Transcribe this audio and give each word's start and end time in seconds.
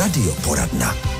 Radioporadna. 0.00 1.19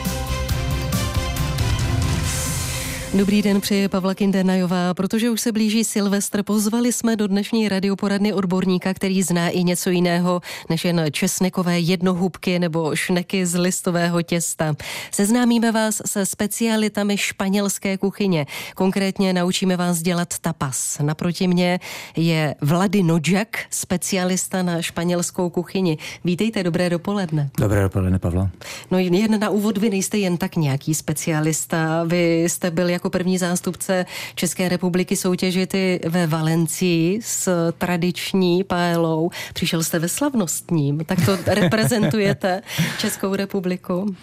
Dobrý 3.15 3.43
den, 3.43 3.61
přeje 3.61 3.89
Pavla 3.89 4.15
Kindenajová. 4.15 4.95
Protože 4.95 5.31
už 5.31 5.41
se 5.41 5.53
blíží 5.53 5.85
Silvestr, 5.85 6.43
pozvali 6.43 6.93
jsme 6.93 7.17
do 7.17 7.27
dnešní 7.27 7.69
radioporadny 7.69 8.33
odborníka, 8.33 8.95
který 8.95 9.23
zná 9.23 9.49
i 9.49 9.65
něco 9.65 9.91
jiného 9.91 10.41
než 10.69 10.85
jen 10.85 11.05
česnekové 11.11 11.81
jednohubky 11.81 12.59
nebo 12.59 12.97
šneky 12.97 13.47
z 13.47 13.59
listového 13.59 14.23
těsta. 14.23 14.75
Seznámíme 15.11 15.73
vás 15.73 16.03
se 16.07 16.27
specialitami 16.27 17.19
španělské 17.19 17.99
kuchyně. 17.99 18.47
Konkrétně 18.75 19.33
naučíme 19.33 19.77
vás 19.77 20.03
dělat 20.03 20.39
tapas. 20.39 20.99
Naproti 21.03 21.49
mě 21.49 21.81
je 22.17 22.55
Vlady 22.61 23.03
Nodžak, 23.03 23.49
specialista 23.71 24.63
na 24.63 24.83
španělskou 24.83 25.51
kuchyni. 25.51 25.99
Vítejte, 26.25 26.63
dobré 26.63 26.91
dopoledne. 26.91 27.51
Dobré 27.59 27.83
dopoledne, 27.83 28.19
Pavlo. 28.19 28.49
No 28.91 28.99
jen 28.99 29.41
na 29.41 29.51
úvod, 29.51 29.79
vy 29.79 29.91
nejste 29.91 30.19
jen 30.19 30.37
tak 30.37 30.57
nějaký 30.57 30.95
specialista. 30.95 32.05
Vy 32.05 32.45
jste 32.45 32.71
byl 32.71 32.89
jako 32.89 33.00
první 33.09 33.39
zástupce 33.39 34.07
České 34.35 34.69
republiky 34.69 35.17
soutěžity 35.17 36.01
ve 36.09 36.27
Valencii 36.27 37.21
s 37.23 37.73
tradiční 37.79 38.65
paelou. 38.65 39.31
Přišel 39.55 39.83
jste 39.83 39.99
ve 39.99 40.09
slavnostním, 40.09 41.05
tak 41.05 41.19
to 41.27 41.39
reprezentujete 41.47 42.63
Českou 42.99 43.35
republiku. 43.35 44.15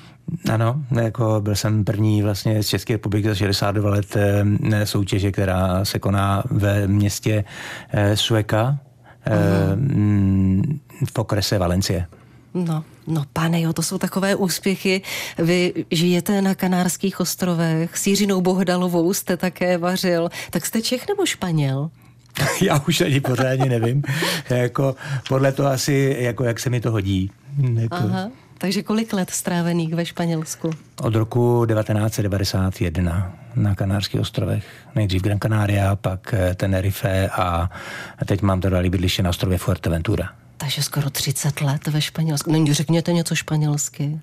Ano, 0.54 0.82
jako 1.02 1.42
byl 1.42 1.56
jsem 1.56 1.86
první 1.86 2.22
vlastně 2.22 2.64
z 2.64 2.68
České 2.68 2.94
republiky 2.94 3.28
za 3.28 3.36
62 3.36 3.90
let 3.90 4.18
eh, 4.18 4.86
soutěže, 4.86 5.32
která 5.32 5.86
se 5.86 6.00
koná 6.00 6.44
ve 6.52 6.88
městě 6.88 7.44
eh, 7.90 8.18
Sueka 8.18 8.78
uh-huh. 9.28 10.80
v 11.14 11.20
okrese 11.20 11.58
Valencie. 11.58 12.08
No, 12.66 12.84
no 13.08 13.24
pane 13.34 13.62
jo, 13.62 13.74
to 13.74 13.84
jsou 13.84 13.98
takové 13.98 14.36
úspěchy. 14.36 15.02
Vy 15.38 15.74
žijete 15.92 16.42
na 16.42 16.56
Kanárských 16.56 17.20
ostrovech, 17.20 17.98
s 17.98 18.08
Jiřinou 18.08 18.42
Bohdalovou 18.42 19.14
jste 19.14 19.38
také 19.38 19.78
vařil. 19.78 20.30
Tak 20.50 20.66
jste 20.66 20.82
Čech 20.82 21.08
nebo 21.08 21.26
Španěl? 21.26 21.90
Já 22.62 22.82
už 22.88 23.02
ani 23.02 23.20
pořádně 23.20 23.66
nevím. 23.66 24.04
jako, 24.50 24.96
podle 25.30 25.52
toho 25.52 25.70
asi, 25.70 26.18
jako 26.20 26.44
jak 26.44 26.60
se 26.60 26.70
mi 26.70 26.82
to 26.82 26.92
hodí. 26.92 27.32
Jako... 27.74 27.96
Aha. 27.96 28.30
Takže 28.58 28.84
kolik 28.84 29.14
let 29.14 29.30
strávených 29.30 29.94
ve 29.94 30.06
Španělsku? 30.06 30.70
Od 31.02 31.16
roku 31.16 31.66
1991 31.66 33.34
na 33.56 33.76
Kanárských 33.76 34.22
ostrovech. 34.22 34.66
Nejdřív 34.96 35.22
Gran 35.22 35.40
Canaria, 35.40 35.96
pak 35.96 36.34
eh, 36.34 36.56
Tenerife 36.56 37.30
a 37.30 37.70
teď 38.26 38.42
mám 38.42 38.62
teda 38.62 38.82
bydliště 38.82 39.24
na 39.24 39.30
ostrově 39.30 39.58
Fuerteventura. 39.58 40.30
Takže 40.58 40.84
skoro 40.84 41.10
30 41.10 41.62
let 41.62 41.88
ve 41.88 42.02
Španělsku. 42.02 42.52
Není, 42.52 42.74
řekněte 42.74 43.14
něco 43.14 43.36
španělsky. 43.36 44.20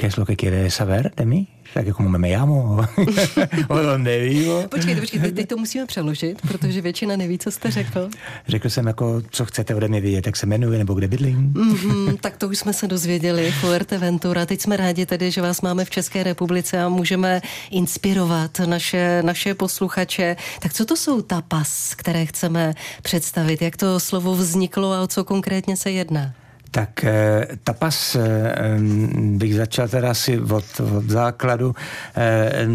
¿Qué 0.00 0.06
es 0.06 0.16
lo 0.16 0.24
que 0.24 0.34
quiere 0.34 0.70
saber 0.70 1.14
de 1.14 1.26
mí? 1.26 1.46
Tak 1.74 1.92
como 1.92 2.08
me 2.18 2.30
llamo, 2.30 2.88
o 3.68 3.78
dónde 3.78 4.20
vivo. 4.20 4.68
Počkejte, 4.68 5.00
počkejte, 5.00 5.32
teď 5.32 5.48
to 5.48 5.56
musíme 5.56 5.86
přeložit, 5.86 6.42
protože 6.42 6.80
většina 6.80 7.16
neví, 7.16 7.38
co 7.38 7.50
jste 7.50 7.70
řekl. 7.70 8.08
Řekl 8.48 8.70
jsem 8.70 8.86
jako, 8.86 9.22
co 9.30 9.44
chcete 9.44 9.74
ode 9.74 9.88
mě 9.88 10.00
vědět, 10.00 10.26
jak 10.26 10.36
se 10.36 10.46
jmenuje 10.46 10.78
nebo 10.78 10.94
kde 10.94 11.08
bydlím. 11.08 11.52
Mm-hmm, 11.52 12.16
tak 12.20 12.36
to 12.36 12.48
už 12.48 12.58
jsme 12.58 12.72
se 12.72 12.86
dozvěděli, 12.86 13.52
Fuerteventura. 13.52 14.46
Teď 14.46 14.60
jsme 14.60 14.76
rádi 14.76 15.06
tedy, 15.06 15.30
že 15.30 15.42
vás 15.42 15.60
máme 15.60 15.84
v 15.84 15.90
České 15.90 16.22
republice 16.22 16.82
a 16.82 16.88
můžeme 16.88 17.42
inspirovat 17.70 18.60
naše, 18.66 19.22
naše 19.22 19.54
posluchače. 19.54 20.36
Tak 20.60 20.72
co 20.72 20.84
to 20.84 20.96
jsou 20.96 21.22
tapas, 21.22 21.94
které 21.94 22.26
chceme 22.26 22.74
představit? 23.02 23.62
Jak 23.62 23.76
to 23.76 24.00
slovo 24.00 24.34
vzniklo 24.34 24.92
a 24.92 25.02
o 25.02 25.06
co 25.06 25.24
konkrétně 25.24 25.76
se 25.76 25.90
jedná? 25.90 26.34
Tak 26.70 27.04
eh, 27.04 27.46
tapas 27.64 28.14
eh, 28.14 28.78
bych 29.14 29.54
začal 29.54 29.88
teda 29.88 30.10
asi 30.10 30.40
od, 30.40 30.80
od 30.80 31.04
základu. 31.04 31.74
Eh, 32.16 32.66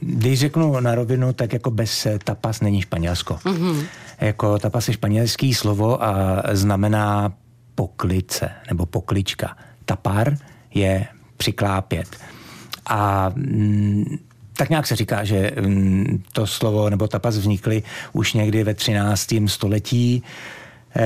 když 0.00 0.40
řeknu 0.40 0.80
na 0.80 0.94
rovinu, 0.94 1.32
tak 1.32 1.52
jako 1.52 1.70
bez 1.70 2.06
tapas 2.24 2.60
není 2.60 2.82
Španělsko. 2.82 3.34
Mm-hmm. 3.34 3.84
Jako 4.20 4.58
tapas 4.58 4.88
je 4.88 4.94
španělský 4.94 5.54
slovo 5.54 6.04
a 6.04 6.42
znamená 6.52 7.32
poklice 7.74 8.50
nebo 8.68 8.86
poklička. 8.86 9.56
Tapar 9.84 10.36
je 10.74 11.06
přiklápět. 11.36 12.16
A 12.86 13.32
mm, 13.34 14.18
tak 14.56 14.70
nějak 14.70 14.86
se 14.86 14.96
říká, 14.96 15.24
že 15.24 15.52
mm, 15.60 16.22
to 16.32 16.46
slovo 16.46 16.90
nebo 16.90 17.08
tapas 17.08 17.36
vznikly 17.36 17.82
už 18.12 18.32
někdy 18.32 18.64
ve 18.64 18.74
13. 18.74 19.34
století 19.46 20.22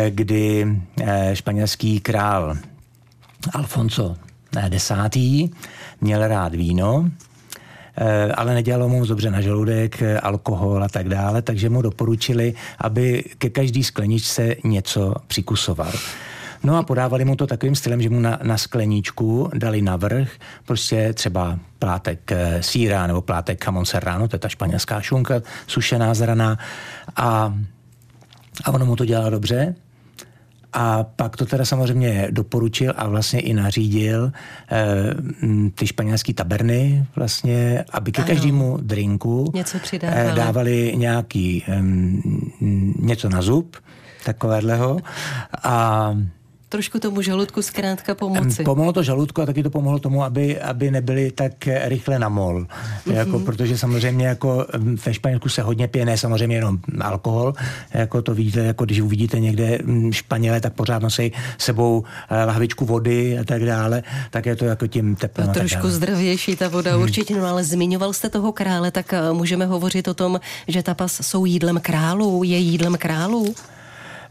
kdy 0.09 0.77
eh, 1.01 1.37
španělský 1.37 2.01
král 2.01 2.57
Alfonso 3.53 4.17
X. 4.71 4.93
měl 6.01 6.29
rád 6.29 6.55
víno, 6.55 7.11
eh, 7.97 8.33
ale 8.33 8.55
nedělalo 8.55 8.89
mu 8.89 9.07
dobře 9.07 9.31
na 9.31 9.41
žaludek, 9.41 10.03
alkohol 10.23 10.85
a 10.85 10.89
tak 10.89 11.09
dále, 11.09 11.43
takže 11.43 11.71
mu 11.71 11.83
doporučili, 11.83 12.55
aby 12.79 13.25
ke 13.39 13.51
každý 13.51 13.85
skleničce 13.85 14.57
něco 14.65 15.15
přikusoval. 15.27 15.93
No 16.63 16.77
a 16.77 16.83
podávali 16.83 17.25
mu 17.25 17.37
to 17.37 17.47
takovým 17.47 17.75
stylem, 17.75 18.03
že 18.03 18.11
mu 18.11 18.21
na, 18.21 18.39
na 18.43 18.59
skleníčku 18.59 19.51
dali 19.55 19.83
navrh 19.83 20.31
prostě 20.65 21.13
třeba 21.13 21.59
plátek 21.79 22.33
síra 22.61 23.07
nebo 23.07 23.23
plátek 23.23 23.65
jamon 23.67 23.85
serrano, 23.85 24.29
to 24.29 24.37
je 24.37 24.41
ta 24.41 24.49
španělská 24.49 25.01
šunka, 25.01 25.35
sušená 25.67 26.15
zraná 26.15 26.59
a 27.17 27.55
a 28.65 28.73
ono 28.73 28.87
mu 28.87 28.97
to 28.97 29.05
dělalo 29.05 29.31
dobře. 29.31 29.75
A 30.73 31.05
pak 31.05 31.37
to 31.37 31.47
teda 31.47 31.65
samozřejmě 31.65 32.29
doporučil 32.31 32.93
a 32.97 33.09
vlastně 33.09 33.41
i 33.41 33.55
nařídil 33.55 34.33
eh, 34.71 35.71
ty 35.75 35.87
španělské 35.87 36.35
taberny 36.35 37.07
vlastně, 37.17 37.85
aby 37.93 38.13
ke 38.13 38.23
každému 38.23 38.79
drinku 38.81 39.53
něco 39.55 39.79
eh, 40.03 40.33
dávali 40.37 40.93
nějaký 40.97 41.65
eh, 41.69 41.83
něco 42.99 43.29
na 43.29 43.43
zub, 43.43 43.77
takovéhleho. 44.25 44.99
A 45.63 46.17
trošku 46.75 46.99
tomu 46.99 47.23
žaludku 47.23 47.63
zkrátka 47.63 48.15
pomoci. 48.19 48.65
Pomohlo 48.67 48.93
to 48.93 49.03
žaludku 49.03 49.43
a 49.43 49.47
taky 49.47 49.63
to 49.63 49.71
pomohlo 49.71 49.99
tomu, 49.99 50.25
aby, 50.27 50.59
aby 50.59 50.91
nebyli 50.91 51.31
tak 51.31 51.53
rychle 51.85 52.19
na 52.19 52.29
mol. 52.29 52.67
Mm-hmm. 52.67 53.15
Jako, 53.15 53.39
protože 53.39 53.79
samozřejmě 53.79 54.27
jako 54.27 54.67
ve 55.07 55.15
Španělsku 55.15 55.49
se 55.49 55.63
hodně 55.63 55.89
pije, 55.89 56.05
ne 56.05 56.19
samozřejmě 56.19 56.57
jenom 56.57 56.79
alkohol, 57.01 57.55
jako 57.95 58.23
to 58.23 58.35
vidíte, 58.35 58.61
jako 58.61 58.85
když 58.85 59.01
uvidíte 59.01 59.41
někde 59.41 59.79
Španěle, 60.11 60.61
tak 60.61 60.73
pořád 60.75 61.03
nosí 61.03 61.33
sebou 61.59 62.05
eh, 62.31 62.45
lahvičku 62.45 62.85
vody 62.85 63.39
a 63.39 63.45
tak 63.45 63.65
dále, 63.65 64.03
tak 64.31 64.47
je 64.47 64.57
to 64.57 64.65
jako 64.65 64.87
tím 64.87 65.17
teplem. 65.17 65.47
No, 65.47 65.55
trošku 65.55 65.89
zdravější 65.89 66.57
ta 66.57 66.69
voda, 66.69 66.93
hmm. 66.93 67.03
určitě, 67.03 67.39
no 67.39 67.47
ale 67.47 67.65
zmiňoval 67.65 68.13
jste 68.13 68.29
toho 68.29 68.53
krále, 68.53 68.91
tak 68.91 69.13
eh, 69.13 69.33
můžeme 69.33 69.67
hovořit 69.67 70.09
o 70.09 70.15
tom, 70.15 70.41
že 70.69 70.83
tapas 70.83 71.21
jsou 71.23 71.45
jídlem 71.45 71.81
králů, 71.81 72.43
je 72.43 72.59
jídlem 72.59 72.97
králů? 72.99 73.55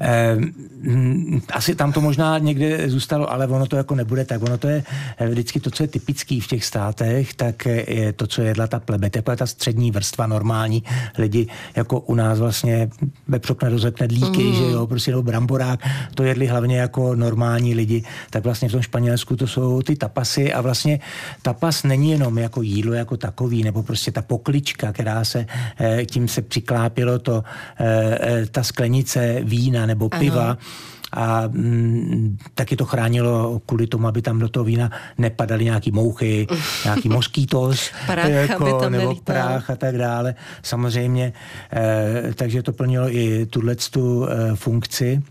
Eh, 0.03 0.37
asi 1.53 1.75
tam 1.75 1.93
to 1.93 2.01
možná 2.01 2.37
někde 2.37 2.89
zůstalo, 2.89 3.31
ale 3.31 3.47
ono 3.47 3.65
to 3.65 3.75
jako 3.75 3.95
nebude 3.95 4.25
tak. 4.25 4.43
Ono 4.43 4.57
to 4.57 4.67
je 4.67 4.83
eh, 5.17 5.27
vždycky 5.27 5.59
to, 5.59 5.71
co 5.71 5.83
je 5.83 5.87
typický 5.87 6.39
v 6.39 6.47
těch 6.47 6.65
státech, 6.65 7.33
tak 7.33 7.65
je 7.87 8.13
to, 8.13 8.27
co 8.27 8.41
jedla 8.41 8.67
ta 8.67 8.79
plebe. 8.79 9.09
To 9.09 9.31
je 9.31 9.37
ta 9.37 9.45
střední 9.45 9.91
vrstva, 9.91 10.27
normální 10.27 10.83
lidi, 11.17 11.47
jako 11.75 11.99
u 11.99 12.15
nás 12.15 12.39
vlastně 12.39 12.89
vepřok 13.27 13.63
nerozekne 13.63 14.07
dlíky, 14.07 14.43
mm. 14.43 14.53
že 14.53 14.63
jo, 14.63 14.87
prostě 14.87 15.11
nebo 15.11 15.23
bramborák, 15.23 15.79
to 16.15 16.23
jedli 16.23 16.47
hlavně 16.47 16.77
jako 16.77 17.15
normální 17.15 17.75
lidi. 17.75 18.03
Tak 18.29 18.43
vlastně 18.43 18.69
v 18.69 18.71
tom 18.71 18.81
Španělsku 18.81 19.35
to 19.35 19.47
jsou 19.47 19.81
ty 19.81 19.95
tapasy 19.95 20.53
a 20.53 20.61
vlastně 20.61 20.99
tapas 21.41 21.83
není 21.83 22.11
jenom 22.11 22.37
jako 22.37 22.61
jídlo 22.61 22.93
jako 22.93 23.17
takový, 23.17 23.63
nebo 23.63 23.83
prostě 23.83 24.11
ta 24.11 24.21
poklička, 24.21 24.93
která 24.93 25.23
se, 25.23 25.45
eh, 25.79 26.05
tím 26.05 26.27
se 26.27 26.41
přiklápilo 26.41 27.19
to, 27.19 27.43
ta 28.51 28.63
sklenice 28.63 29.39
vína 29.43 29.85
nebo 29.93 30.09
piva. 30.09 30.43
Ano 30.43 30.57
a 31.13 31.43
mm, 31.47 32.37
taky 32.55 32.75
to 32.75 32.85
chránilo 32.85 33.61
kvůli 33.65 33.87
tomu, 33.87 34.07
aby 34.07 34.21
tam 34.21 34.39
do 34.39 34.49
toho 34.49 34.63
vína 34.63 34.91
nepadaly 35.17 35.63
nějaký 35.63 35.91
mouchy, 35.91 36.47
nějaký 36.83 37.09
moskýtos, 37.09 37.91
jako, 38.27 38.89
nebo 38.89 39.15
prach 39.15 39.69
a 39.69 39.75
tak 39.75 39.97
dále. 39.97 40.35
Samozřejmě, 40.63 41.33
eh, 41.73 42.33
takže 42.35 42.63
to 42.63 42.73
plnilo 42.73 43.15
i 43.15 43.45
tuhle 43.45 43.75
tu 43.75 44.25
eh, 44.25 44.55
funkci 44.55 45.21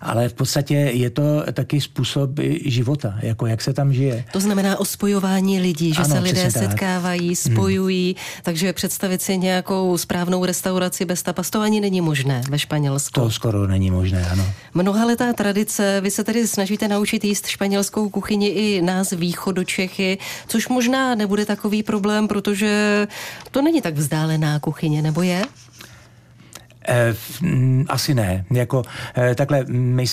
ale 0.00 0.28
v 0.28 0.34
podstatě 0.34 0.74
je 0.74 1.10
to 1.10 1.22
taky 1.52 1.80
způsob 1.80 2.30
života, 2.64 3.14
jako 3.22 3.46
jak 3.46 3.62
se 3.62 3.72
tam 3.72 3.92
žije. 3.92 4.24
To 4.32 4.40
znamená 4.40 4.80
o 4.80 4.84
spojování 4.84 5.60
lidí, 5.60 5.94
že 5.94 6.02
ano, 6.02 6.14
se 6.14 6.18
lidé 6.18 6.42
tak. 6.42 6.52
setkávají, 6.52 7.26
hmm. 7.26 7.36
spojují, 7.36 8.06
hmm. 8.06 8.42
takže 8.42 8.72
představit 8.72 9.22
si 9.22 9.38
nějakou 9.38 9.98
správnou 9.98 10.44
restauraci 10.44 11.04
bez 11.04 11.22
tapas, 11.22 11.50
to 11.50 11.60
ani 11.60 11.80
není 11.80 12.00
možné 12.00 12.42
ve 12.50 12.58
Španělsku. 12.58 13.20
To 13.20 13.30
skoro 13.30 13.66
není 13.66 13.90
možné, 13.90 14.26
ano. 14.30 14.44
Mnohaletá 14.74 15.32
tradice, 15.32 16.00
vy 16.00 16.10
se 16.10 16.24
tedy 16.24 16.46
snažíte 16.46 16.88
naučit 16.88 17.24
jíst 17.24 17.46
španělskou 17.46 18.08
kuchyni 18.08 18.48
i 18.48 18.82
nás 18.82 19.10
východočechy, 19.10 20.18
což 20.48 20.68
možná 20.68 21.14
nebude 21.14 21.46
takový 21.46 21.82
problém, 21.82 22.28
protože 22.28 23.06
to 23.50 23.62
není 23.62 23.82
tak 23.82 23.94
vzdálená 23.94 24.60
kuchyně, 24.60 25.02
nebo 25.02 25.22
je? 25.22 25.42
Eh, 26.88 27.14
asi 27.88 28.14
ne. 28.14 28.44
Jako, 28.50 28.82
eh, 29.16 29.34
takhle, 29.34 29.64
my 29.68 30.04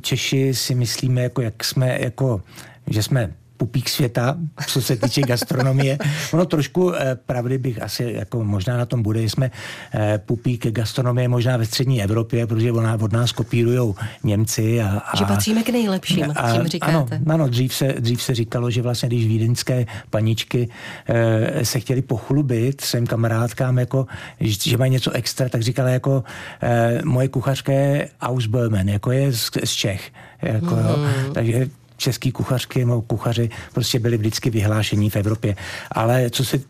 Češi 0.00 0.54
si 0.54 0.74
myslíme, 0.74 1.22
jako 1.22 1.40
jak 1.40 1.64
jsme, 1.64 1.98
jako, 2.00 2.42
že 2.86 3.02
jsme 3.02 3.34
pupík 3.56 3.88
světa, 3.88 4.36
co 4.66 4.82
se 4.82 4.96
týče 4.96 5.20
gastronomie. 5.20 5.98
Ono 6.32 6.46
trošku 6.46 6.94
eh, 6.94 7.18
pravdy 7.26 7.58
bych 7.58 7.82
asi, 7.82 8.12
jako 8.16 8.44
možná 8.44 8.76
na 8.76 8.86
tom 8.86 9.02
bude, 9.02 9.22
jsme 9.22 9.50
eh, 9.94 10.20
pupík 10.26 10.66
gastronomie 10.66 11.28
možná 11.28 11.56
ve 11.56 11.66
střední 11.66 12.02
Evropě, 12.02 12.46
protože 12.46 12.72
ona, 12.72 12.98
od 13.00 13.12
nás 13.12 13.32
kopírují 13.32 13.94
Němci. 14.24 14.82
A, 14.82 14.88
a, 14.98 15.16
že 15.16 15.24
patříme 15.24 15.62
k 15.62 15.68
nejlepším, 15.68 16.32
a, 16.36 16.52
tím 16.52 16.66
říkáte. 16.66 17.16
Ano, 17.26 17.34
ano 17.34 17.48
dřív, 17.48 17.74
se, 17.74 17.94
dřív 17.98 18.22
se 18.22 18.34
říkalo, 18.34 18.70
že 18.70 18.82
vlastně, 18.82 19.08
když 19.08 19.26
vídeňské 19.26 19.86
paničky 20.10 20.68
eh, 21.08 21.64
se 21.64 21.80
chtěli 21.80 22.02
pochlubit 22.02 22.80
svým 22.80 23.06
kamarádkám, 23.06 23.78
jako, 23.78 24.06
že, 24.40 24.70
že 24.70 24.76
mají 24.76 24.92
něco 24.92 25.10
extra, 25.10 25.48
tak 25.48 25.62
říkala 25.62 25.88
jako 25.88 26.24
eh, 26.62 27.00
moje 27.04 27.28
kuchařka 27.28 27.72
je 27.72 28.08
Ausböhmen, 28.20 28.88
jako 28.88 29.12
je 29.12 29.32
z, 29.32 29.50
z 29.64 29.70
Čech. 29.70 30.12
Jako, 30.42 30.74
mm. 30.74 30.80
jo. 30.80 30.96
Mhm. 30.96 31.32
Takže 31.32 31.68
český 31.96 32.32
kuchařky 32.32 32.78
nebo 32.84 33.02
kuchaři 33.02 33.50
prostě 33.72 33.98
byli 33.98 34.16
vždycky 34.16 34.50
vyhlášení 34.50 35.10
v 35.10 35.16
Evropě. 35.16 35.56
Ale 35.90 36.30
co 36.30 36.44
se 36.44 36.60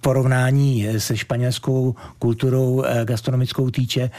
porovnání 0.00 0.86
se 0.98 1.16
španělskou 1.16 1.94
kulturou 2.18 2.82
eh, 2.82 3.04
gastronomickou 3.04 3.70
týče, 3.70 4.10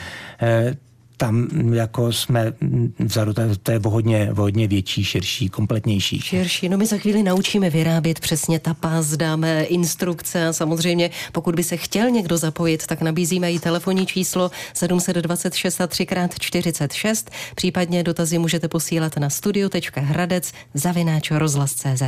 eh, 0.41 0.75
tam 1.21 1.47
jako 1.73 2.13
jsme 2.13 2.53
vzadu, 2.99 3.33
to, 3.33 3.41
to 3.63 3.71
je 3.71 3.79
hodně, 3.85 4.29
hodně 4.37 4.67
větší, 4.67 5.03
širší, 5.03 5.49
kompletnější. 5.49 6.21
Širší, 6.21 6.69
no 6.69 6.77
my 6.77 6.85
za 6.85 6.97
chvíli 6.97 7.23
naučíme 7.23 7.69
vyrábět 7.69 8.19
přesně 8.19 8.59
tapas, 8.59 9.07
dáme 9.07 9.63
instrukce 9.63 10.47
a 10.47 10.53
samozřejmě 10.53 11.09
pokud 11.31 11.55
by 11.55 11.63
se 11.63 11.77
chtěl 11.77 12.09
někdo 12.09 12.37
zapojit, 12.37 12.87
tak 12.87 13.01
nabízíme 13.01 13.51
i 13.51 13.59
telefonní 13.59 14.05
číslo 14.05 14.51
726 14.73 15.81
a 15.81 15.87
3x46, 15.87 17.31
případně 17.55 18.03
dotazy 18.03 18.37
můžete 18.37 18.67
posílat 18.67 19.17
na 19.17 19.29
studio.hradec 19.29 20.51
zavináč 20.73 21.31
rozhlas.cz. 21.31 22.03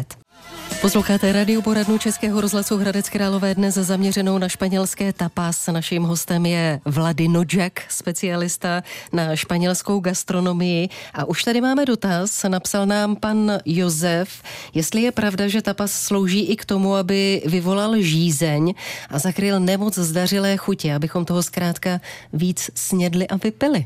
Posloucháte 0.84 1.32
radio 1.32 1.62
poradnu 1.62 1.98
Českého 1.98 2.42
rozhlasu 2.42 2.78
Hradec 2.78 3.10
Králové 3.10 3.56
dnes 3.56 3.76
zaměřenou 3.76 4.38
na 4.38 4.50
španělské 4.50 5.14
tapas. 5.14 5.68
Naším 5.68 6.04
hostem 6.04 6.46
je 6.46 6.80
Vlady 6.86 7.28
Nojak, 7.28 7.82
specialista 7.90 8.84
na 9.14 9.36
španělskou 9.36 10.00
gastronomii. 10.00 10.90
A 11.14 11.26
už 11.26 11.44
tady 11.44 11.62
máme 11.62 11.86
dotaz, 11.86 12.46
napsal 12.48 12.86
nám 12.86 13.16
pan 13.16 13.60
Josef, 13.66 14.44
jestli 14.74 15.02
je 15.02 15.12
pravda, 15.12 15.48
že 15.48 15.62
tapas 15.62 15.92
slouží 15.92 16.46
i 16.46 16.56
k 16.56 16.66
tomu, 16.66 16.96
aby 16.96 17.42
vyvolal 17.46 18.02
žízeň 18.02 18.74
a 19.10 19.20
zakryl 19.20 19.60
nemoc 19.60 19.98
zdařilé 19.98 20.58
chutě, 20.58 20.96
abychom 20.96 21.26
toho 21.26 21.44
zkrátka 21.44 22.02
víc 22.34 22.70
snědli 22.76 23.28
a 23.28 23.36
vypili. 23.38 23.86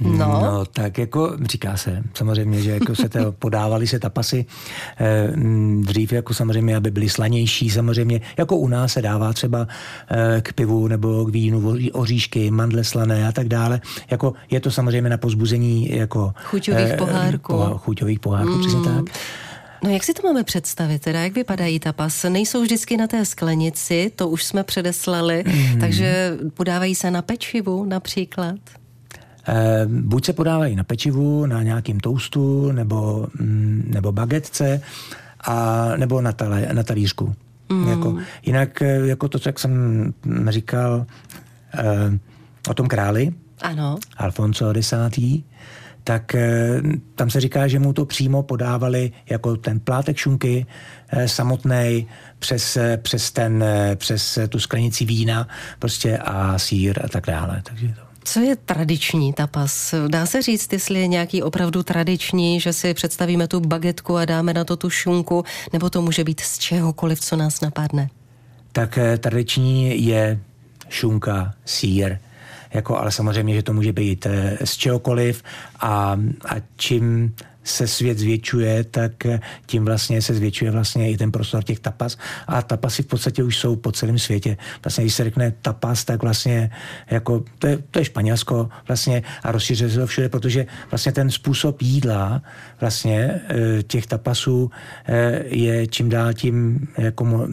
No. 0.00 0.26
no, 0.26 0.64
tak 0.64 0.98
jako 0.98 1.36
říká 1.42 1.76
se, 1.76 2.02
samozřejmě, 2.14 2.62
že 2.62 2.70
jako 2.70 2.94
se 2.94 3.08
to 3.08 3.32
podávali 3.38 3.86
se 3.86 3.98
tapasy 3.98 4.46
eh, 5.00 5.32
dřív, 5.80 6.12
jako 6.12 6.34
samozřejmě, 6.34 6.76
aby 6.76 6.90
byly 6.90 7.08
slanější, 7.08 7.70
samozřejmě, 7.70 8.20
jako 8.36 8.56
u 8.56 8.68
nás 8.68 8.92
se 8.92 9.02
dává 9.02 9.32
třeba 9.32 9.68
eh, 10.10 10.40
k 10.40 10.52
pivu 10.52 10.88
nebo 10.88 11.24
k 11.24 11.28
vínu 11.28 11.76
oříšky, 11.92 12.50
mandle 12.50 12.84
slané 12.84 13.28
a 13.28 13.32
tak 13.32 13.48
dále. 13.48 13.80
Jako 14.10 14.32
je 14.50 14.60
to 14.60 14.70
samozřejmě 14.70 15.10
na 15.10 15.16
pozbuzení 15.16 15.96
jako 15.96 16.32
chuťových 16.44 16.90
eh, 16.90 16.96
pohárků. 16.96 17.52
Po, 17.52 17.78
chuťových 17.78 18.20
pohárků, 18.20 18.52
mm. 18.52 18.60
přesně 18.60 18.80
tak. 18.80 19.04
No 19.84 19.90
jak 19.90 20.04
si 20.04 20.14
to 20.14 20.26
máme 20.26 20.44
představit, 20.44 21.02
teda 21.02 21.20
jak 21.20 21.34
vypadají 21.34 21.80
tapas? 21.80 22.24
Nejsou 22.28 22.62
vždycky 22.62 22.96
na 22.96 23.06
té 23.06 23.24
sklenici, 23.24 24.12
to 24.16 24.28
už 24.28 24.44
jsme 24.44 24.64
předeslali, 24.64 25.44
mm. 25.46 25.80
takže 25.80 26.36
podávají 26.54 26.94
se 26.94 27.10
na 27.10 27.22
pečivu 27.22 27.84
například? 27.84 28.56
Eh, 29.48 29.86
buď 29.86 30.26
se 30.26 30.32
podávají 30.32 30.76
na 30.76 30.84
pečivu, 30.84 31.46
na 31.46 31.62
nějakým 31.62 32.00
toustu 32.00 32.72
nebo, 32.72 33.26
mm, 33.40 33.90
nebo 33.94 34.12
bagetce, 34.12 34.80
a, 35.40 35.86
nebo 35.96 36.20
na, 36.20 36.32
tale, 36.32 36.68
na 36.72 36.82
talířku. 36.82 37.34
Mm. 37.68 37.88
Jako, 37.88 38.16
jinak, 38.42 38.82
eh, 38.82 39.06
jako 39.06 39.28
to, 39.28 39.38
jak 39.46 39.58
jsem 39.58 40.14
říkal 40.48 41.06
eh, 41.74 42.18
o 42.68 42.74
tom 42.74 42.88
králi, 42.88 43.32
ano. 43.62 43.98
Alfonso 44.16 44.72
X, 44.76 44.94
tak 46.04 46.34
eh, 46.34 46.80
tam 47.14 47.30
se 47.30 47.40
říká, 47.40 47.68
že 47.68 47.78
mu 47.78 47.92
to 47.92 48.04
přímo 48.04 48.42
podávali 48.42 49.12
jako 49.30 49.56
ten 49.56 49.80
plátek 49.80 50.16
šunky 50.16 50.66
eh, 51.08 51.28
samotný 51.28 52.06
přes, 52.38 52.78
přes, 53.02 53.30
ten, 53.30 53.64
přes 53.94 54.38
tu 54.48 54.58
sklenici 54.58 55.04
vína 55.04 55.48
prostě 55.78 56.18
a 56.18 56.58
sír 56.58 57.00
a 57.04 57.08
tak 57.08 57.26
dále. 57.26 57.62
Takže 57.64 57.88
to. 57.88 58.05
Co 58.26 58.40
je 58.40 58.56
tradiční 58.56 59.32
tapas? 59.32 59.94
Dá 60.08 60.26
se 60.26 60.42
říct, 60.42 60.72
jestli 60.72 61.00
je 61.00 61.06
nějaký 61.06 61.42
opravdu 61.42 61.82
tradiční, 61.82 62.60
že 62.60 62.72
si 62.72 62.94
představíme 62.94 63.48
tu 63.48 63.60
bagetku 63.60 64.16
a 64.16 64.24
dáme 64.24 64.54
na 64.54 64.64
to 64.64 64.76
tu 64.76 64.90
šunku, 64.90 65.44
nebo 65.72 65.90
to 65.90 66.02
může 66.02 66.24
být 66.24 66.40
z 66.40 66.58
čehokoliv, 66.58 67.20
co 67.20 67.36
nás 67.36 67.60
napadne? 67.60 68.08
Tak 68.72 68.98
tradiční 69.18 70.06
je 70.06 70.40
šunka, 70.88 71.54
sír, 71.64 72.18
jako, 72.74 72.98
ale 72.98 73.12
samozřejmě, 73.12 73.54
že 73.54 73.62
to 73.62 73.72
může 73.72 73.92
být 73.92 74.26
eh, 74.26 74.58
z 74.64 74.76
čehokoliv 74.76 75.42
a, 75.80 76.18
a 76.48 76.54
čím 76.76 77.34
se 77.66 77.86
svět 77.86 78.18
zvětšuje, 78.18 78.84
tak 78.84 79.12
tím 79.66 79.84
vlastně 79.84 80.22
se 80.22 80.34
zvětšuje 80.34 80.70
vlastně 80.70 81.10
i 81.10 81.16
ten 81.16 81.32
prostor 81.32 81.64
těch 81.64 81.80
tapas 81.80 82.18
a 82.46 82.62
tapasy 82.62 83.02
v 83.02 83.06
podstatě 83.06 83.42
už 83.42 83.56
jsou 83.56 83.76
po 83.76 83.92
celém 83.92 84.18
světě. 84.18 84.56
Vlastně, 84.84 85.04
když 85.04 85.14
se 85.14 85.24
řekne 85.24 85.52
tapas, 85.62 86.04
tak 86.04 86.22
vlastně 86.22 86.70
jako, 87.10 87.44
to 87.58 87.66
je, 87.66 87.78
to 87.90 87.98
je 87.98 88.04
Španělsko 88.04 88.68
vlastně 88.86 89.22
a 89.42 89.52
rozšiřuje 89.52 89.90
se 89.90 89.98
to 89.98 90.06
všude, 90.06 90.28
protože 90.28 90.66
vlastně 90.90 91.12
ten 91.12 91.30
způsob 91.30 91.82
jídla 91.82 92.42
vlastně 92.80 93.40
eh, 93.48 93.82
těch 93.82 94.06
tapasů 94.06 94.70
eh, 95.06 95.42
je 95.46 95.86
čím 95.86 96.08
dál 96.08 96.32
tím 96.32 96.88
jako 96.98 97.48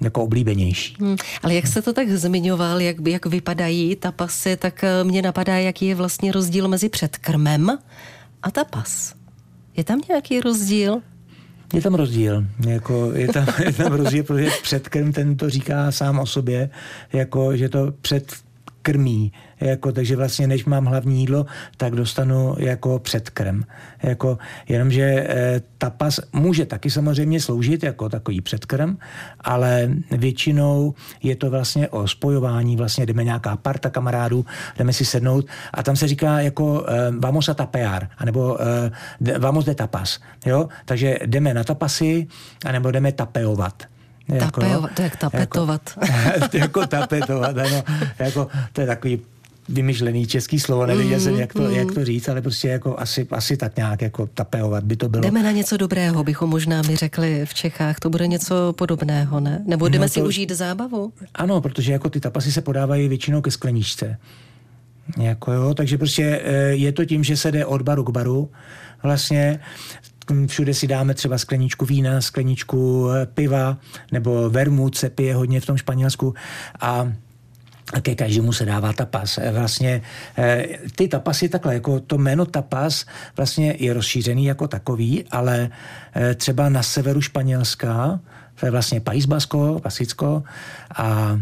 jako 0.00 0.22
oblíbenější. 0.22 0.96
Hmm, 1.00 1.16
ale 1.42 1.54
jak 1.54 1.66
se 1.66 1.82
to 1.82 1.92
tak 1.92 2.08
zmiňoval, 2.08 2.80
jak, 2.80 2.96
jak 3.06 3.26
vypadají 3.26 3.96
tapasy, 3.96 4.56
tak 4.56 4.84
eh, 4.84 5.04
mě 5.04 5.22
napadá, 5.22 5.56
jaký 5.56 5.86
je 5.86 5.94
vlastně 5.94 6.32
rozdíl 6.32 6.68
mezi 6.68 6.88
předkrmem 6.88 7.78
a 8.42 8.50
tapas. 8.50 9.17
Je 9.78 9.84
tam 9.84 10.00
nějaký 10.08 10.40
rozdíl? 10.40 11.02
Je 11.74 11.82
tam 11.82 11.94
rozdíl. 11.94 12.44
Jako, 12.66 13.12
je, 13.12 13.28
tam, 13.28 13.46
je 13.64 13.72
tam 13.72 13.92
rozdíl, 13.92 14.24
protože 14.24 14.50
předkrm 14.62 15.12
ten 15.12 15.36
to 15.36 15.50
říká 15.50 15.92
sám 15.92 16.18
o 16.18 16.26
sobě, 16.26 16.70
jako, 17.12 17.56
že 17.56 17.68
to 17.68 17.92
před 18.00 18.32
krmí. 18.88 19.32
Jako, 19.60 19.92
takže 19.92 20.16
vlastně, 20.16 20.46
než 20.46 20.64
mám 20.64 20.86
hlavní 20.86 21.20
jídlo, 21.20 21.46
tak 21.76 21.92
dostanu 21.92 22.56
jako 22.58 22.98
předkrm. 22.98 23.62
Jako, 24.02 24.38
jenomže 24.68 25.04
e, 25.04 25.60
tapas 25.78 26.20
může 26.32 26.66
taky 26.66 26.90
samozřejmě 26.90 27.40
sloužit 27.40 27.82
jako 27.82 28.08
takový 28.08 28.40
předkrm, 28.40 28.96
ale 29.40 29.90
většinou 30.10 30.94
je 31.22 31.36
to 31.36 31.50
vlastně 31.50 31.88
o 31.88 32.08
spojování, 32.08 32.76
vlastně 32.76 33.06
jdeme 33.06 33.24
nějaká 33.24 33.56
parta 33.56 33.90
kamarádů, 33.90 34.44
jdeme 34.78 34.92
si 34.92 35.04
sednout 35.04 35.44
a 35.72 35.82
tam 35.82 35.96
se 35.96 36.08
říká 36.08 36.40
jako 36.40 36.84
e, 36.88 37.12
vamos 37.18 37.48
a 37.48 37.54
tapear, 37.54 38.08
anebo 38.18 38.56
e, 38.56 39.38
vamos 39.38 39.64
de 39.64 39.74
tapas. 39.74 40.20
Jo? 40.46 40.68
Takže 40.84 41.18
jdeme 41.26 41.54
na 41.54 41.64
tapasy, 41.64 42.26
anebo 42.64 42.90
jdeme 42.90 43.12
tapeovat. 43.12 43.97
Jako, 44.28 44.60
Tapejovat, 44.60 44.90
to 44.94 45.02
je 45.02 45.04
jak 45.04 45.16
tapetovat. 45.16 45.82
Jako, 46.40 46.56
jako 46.56 46.86
tapetovat, 46.86 47.58
ano. 47.58 47.82
Jako, 48.18 48.48
to 48.72 48.80
je 48.80 48.86
takový 48.86 49.20
vymyšlený 49.68 50.26
český 50.26 50.60
slovo, 50.60 50.86
nevěděl 50.86 51.18
mm, 51.18 51.24
jsem, 51.24 51.34
jak 51.34 51.52
to, 51.52 51.62
mm. 51.62 51.70
jak 51.70 51.92
to 51.92 52.04
říct, 52.04 52.28
ale 52.28 52.42
prostě 52.42 52.68
jako 52.68 52.98
asi, 52.98 53.26
asi 53.30 53.56
tak 53.56 53.76
nějak 53.76 54.02
jako 54.02 54.26
tapeovat 54.26 54.84
by 54.84 54.96
to 54.96 55.08
bylo. 55.08 55.22
Jdeme 55.22 55.42
na 55.42 55.50
něco 55.50 55.76
dobrého, 55.76 56.24
bychom 56.24 56.50
možná 56.50 56.82
mi 56.82 56.96
řekli 56.96 57.46
v 57.46 57.54
Čechách, 57.54 57.98
to 57.98 58.10
bude 58.10 58.26
něco 58.26 58.74
podobného, 58.78 59.40
ne? 59.40 59.62
Nebo 59.66 59.88
jdeme 59.88 60.04
no 60.04 60.08
to, 60.08 60.12
si 60.12 60.22
užít 60.22 60.50
zábavu? 60.50 61.12
Ano, 61.34 61.60
protože 61.60 61.92
jako 61.92 62.10
ty 62.10 62.20
tapasy 62.20 62.52
se 62.52 62.60
podávají 62.60 63.08
většinou 63.08 63.40
ke 63.40 63.50
skleničce. 63.50 64.18
Jako 65.16 65.52
jo, 65.52 65.74
takže 65.74 65.98
prostě 65.98 66.40
eh, 66.44 66.52
je 66.60 66.92
to 66.92 67.04
tím, 67.04 67.24
že 67.24 67.36
se 67.36 67.52
jde 67.52 67.66
od 67.66 67.82
baru 67.82 68.04
k 68.04 68.10
baru. 68.10 68.50
Vlastně 69.02 69.60
všude 70.46 70.74
si 70.74 70.86
dáme 70.86 71.14
třeba 71.14 71.38
skleničku 71.38 71.84
vína, 71.84 72.20
skleničku 72.20 73.10
eh, 73.10 73.26
piva, 73.26 73.76
nebo 74.12 74.50
vermut 74.50 74.96
se 74.96 75.10
pije 75.10 75.34
hodně 75.34 75.60
v 75.60 75.66
tom 75.66 75.76
Španělsku 75.76 76.34
a 76.80 77.12
ke 78.02 78.14
každému 78.14 78.52
se 78.52 78.64
dává 78.64 78.92
tapas. 78.92 79.38
Eh, 79.38 79.52
vlastně 79.52 80.02
eh, 80.38 80.66
ty 80.96 81.08
tapasy 81.08 81.48
takhle, 81.48 81.74
jako 81.74 82.00
to 82.00 82.18
jméno 82.18 82.46
tapas 82.46 83.06
vlastně 83.36 83.76
je 83.78 83.92
rozšířený 83.92 84.44
jako 84.44 84.68
takový, 84.68 85.24
ale 85.30 85.70
třeba 86.34 86.68
na 86.68 86.82
severu 86.82 87.20
Španělska, 87.20 88.20
to 88.60 88.66
je 88.66 88.70
vlastně 88.70 89.00
País 89.00 89.26
Basko, 89.26 89.80
Basicko 89.84 90.42
a 90.96 91.38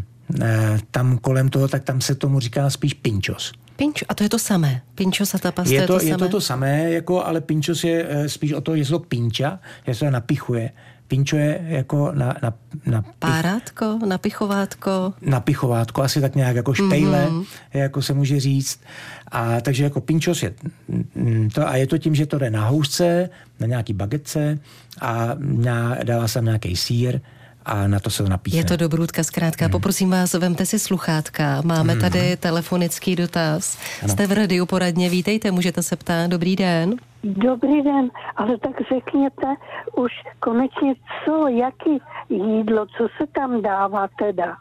tam 0.90 1.19
kolem 1.19 1.49
toho, 1.49 1.69
tak 1.69 1.85
tam 1.85 2.00
se 2.00 2.14
tomu 2.14 2.40
říká 2.40 2.71
spíš 2.71 2.95
pinchos. 2.95 3.52
Pinčo, 3.76 4.04
a 4.09 4.14
to 4.14 4.23
je 4.23 4.28
to 4.28 4.38
samé. 4.38 4.83
Pinčo 4.95 5.25
a 5.35 5.38
tapas, 5.38 5.68
je 5.68 5.80
to, 5.80 5.87
to, 5.87 5.92
je 5.92 5.99
to, 5.99 6.00
samé? 6.00 6.12
Je 6.12 6.18
to 6.18 6.28
to 6.28 6.40
samé, 6.40 6.90
jako, 6.90 7.25
ale 7.25 7.40
pinčos 7.40 7.85
je 7.85 8.25
spíš 8.26 8.52
o 8.52 8.61
to, 8.61 8.76
že 8.76 8.85
se 8.85 8.90
to 8.90 8.99
pinča, 8.99 9.59
že 9.87 9.95
se 9.95 10.04
to 10.04 10.11
napichuje 10.11 10.71
Pinčo 11.09 11.37
je 11.37 11.61
jako 11.68 12.12
na, 12.12 12.35
na, 12.42 12.54
na 12.87 13.04
Párátko, 13.18 13.99
na 14.06 14.18
pichovátko? 14.18 15.14
Na 15.21 15.40
pichovátko, 15.40 16.02
asi 16.02 16.21
tak 16.21 16.35
nějak 16.35 16.56
jako 16.56 16.75
špejle, 16.75 17.26
mm-hmm. 17.26 17.45
jako 17.75 18.02
se 18.02 18.14
může 18.14 18.40
říct. 18.40 18.80
A 19.28 19.61
takže 19.61 19.85
jako 19.85 20.00
pinčos 20.00 20.42
je 20.42 20.54
mm, 21.14 21.50
to, 21.50 21.68
a 21.68 21.76
je 21.76 21.87
to 21.87 21.99
tím, 21.99 22.14
že 22.14 22.26
to 22.26 22.38
jde 22.38 22.50
na 22.50 22.68
housce, 22.68 23.30
na 23.61 23.66
nějaký 23.66 23.92
bagetce 23.92 24.59
a 25.00 25.28
dává 26.02 26.28
se 26.28 26.40
nějaký 26.40 26.76
sír, 26.76 27.21
a 27.66 27.87
na 27.88 28.00
to 28.00 28.11
se 28.11 28.23
to 28.23 28.28
napíše. 28.28 28.56
Je 28.56 28.64
to 28.64 28.76
dobrůdka 28.76 29.23
zkrátka. 29.23 29.64
Hmm. 29.64 29.73
Poprosím 29.73 30.11
vás, 30.11 30.35
vemte 30.35 30.66
si 30.66 30.78
sluchátka. 30.78 31.62
Máme 31.64 31.92
hmm. 31.92 32.00
tady 32.00 32.37
telefonický 32.37 33.16
dotaz. 33.16 33.78
Ano. 34.02 34.12
Jste 34.12 34.26
v 34.26 34.32
radiu 34.32 34.66
poradně, 34.66 35.11
vítejte, 35.11 35.50
můžete 35.50 35.82
se 35.82 35.96
ptát. 35.96 36.30
Dobrý 36.30 36.56
den. 36.56 36.94
Dobrý 37.25 37.82
den, 37.82 38.11
ale 38.37 38.58
tak 38.58 38.76
řekněte 38.94 39.46
už 39.96 40.12
konečně 40.40 40.94
co, 41.25 41.49
jaký 41.49 42.00
jídlo, 42.28 42.87
co 42.87 43.08
se 43.18 43.26
tam 43.32 43.62
dává 43.62 44.08
teda? 44.18 44.56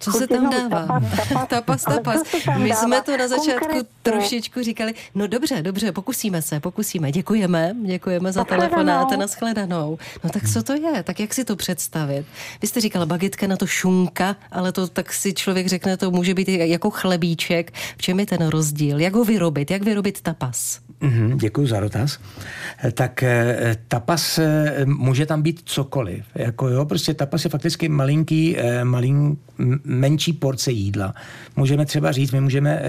Co 0.04 0.12
se 0.12 0.26
tam 0.26 0.50
dává? 0.50 1.00
Tapas, 1.28 1.48
tapas. 1.48 1.82
tapas. 1.82 2.22
My 2.58 2.74
jsme 2.74 3.02
to 3.02 3.16
na 3.16 3.28
začátku 3.28 3.60
Konkrétně. 3.60 3.88
trošičku 4.02 4.62
říkali, 4.62 4.94
no 5.14 5.26
dobře, 5.26 5.62
dobře, 5.62 5.92
pokusíme 5.92 6.42
se, 6.42 6.60
pokusíme. 6.60 7.12
Děkujeme, 7.12 7.74
děkujeme 7.82 8.32
za 8.32 8.44
telefonát 8.44 9.12
a 9.12 9.26
shledanou. 9.26 9.98
No 10.24 10.30
tak 10.30 10.48
co 10.52 10.62
to 10.62 10.72
je? 10.72 11.02
Tak 11.02 11.20
jak 11.20 11.34
si 11.34 11.44
to 11.44 11.56
představit? 11.56 12.26
Vy 12.62 12.68
jste 12.68 12.80
říkala 12.80 13.06
bagetka 13.06 13.46
na 13.46 13.56
to 13.56 13.66
šunka, 13.66 14.36
ale 14.52 14.72
to 14.72 14.86
tak 14.86 15.12
si 15.12 15.34
člověk 15.34 15.66
řekne, 15.66 15.96
to 15.96 16.10
může 16.10 16.34
být 16.34 16.48
jako 16.48 16.90
chlebíček. 16.90 17.72
V 17.98 18.02
čem 18.02 18.20
je 18.20 18.26
ten 18.26 18.46
rozdíl? 18.48 19.00
Jak 19.00 19.14
ho 19.14 19.24
vyrobit? 19.24 19.70
Jak 19.70 19.82
vyrobit 19.82 20.20
tapas? 20.20 20.80
Mm-hmm, 21.02 21.36
děkuji 21.36 21.66
za 21.66 21.80
dotaz. 21.80 22.18
Tak 22.92 23.22
eh, 23.22 23.76
tapas 23.88 24.38
eh, 24.38 24.84
může 24.84 25.26
tam 25.26 25.42
být 25.42 25.60
cokoliv. 25.64 26.24
Jako 26.34 26.68
jo, 26.68 26.84
prostě 26.84 27.14
tapas 27.14 27.44
je 27.44 27.50
fakticky 27.50 27.88
malinký, 27.88 28.56
eh, 28.58 28.84
malin, 28.84 29.36
menší 29.84 30.32
porce 30.32 30.72
jídla. 30.72 31.14
Můžeme 31.56 31.86
třeba 31.86 32.12
říct, 32.12 32.32
my 32.32 32.40
můžeme 32.40 32.82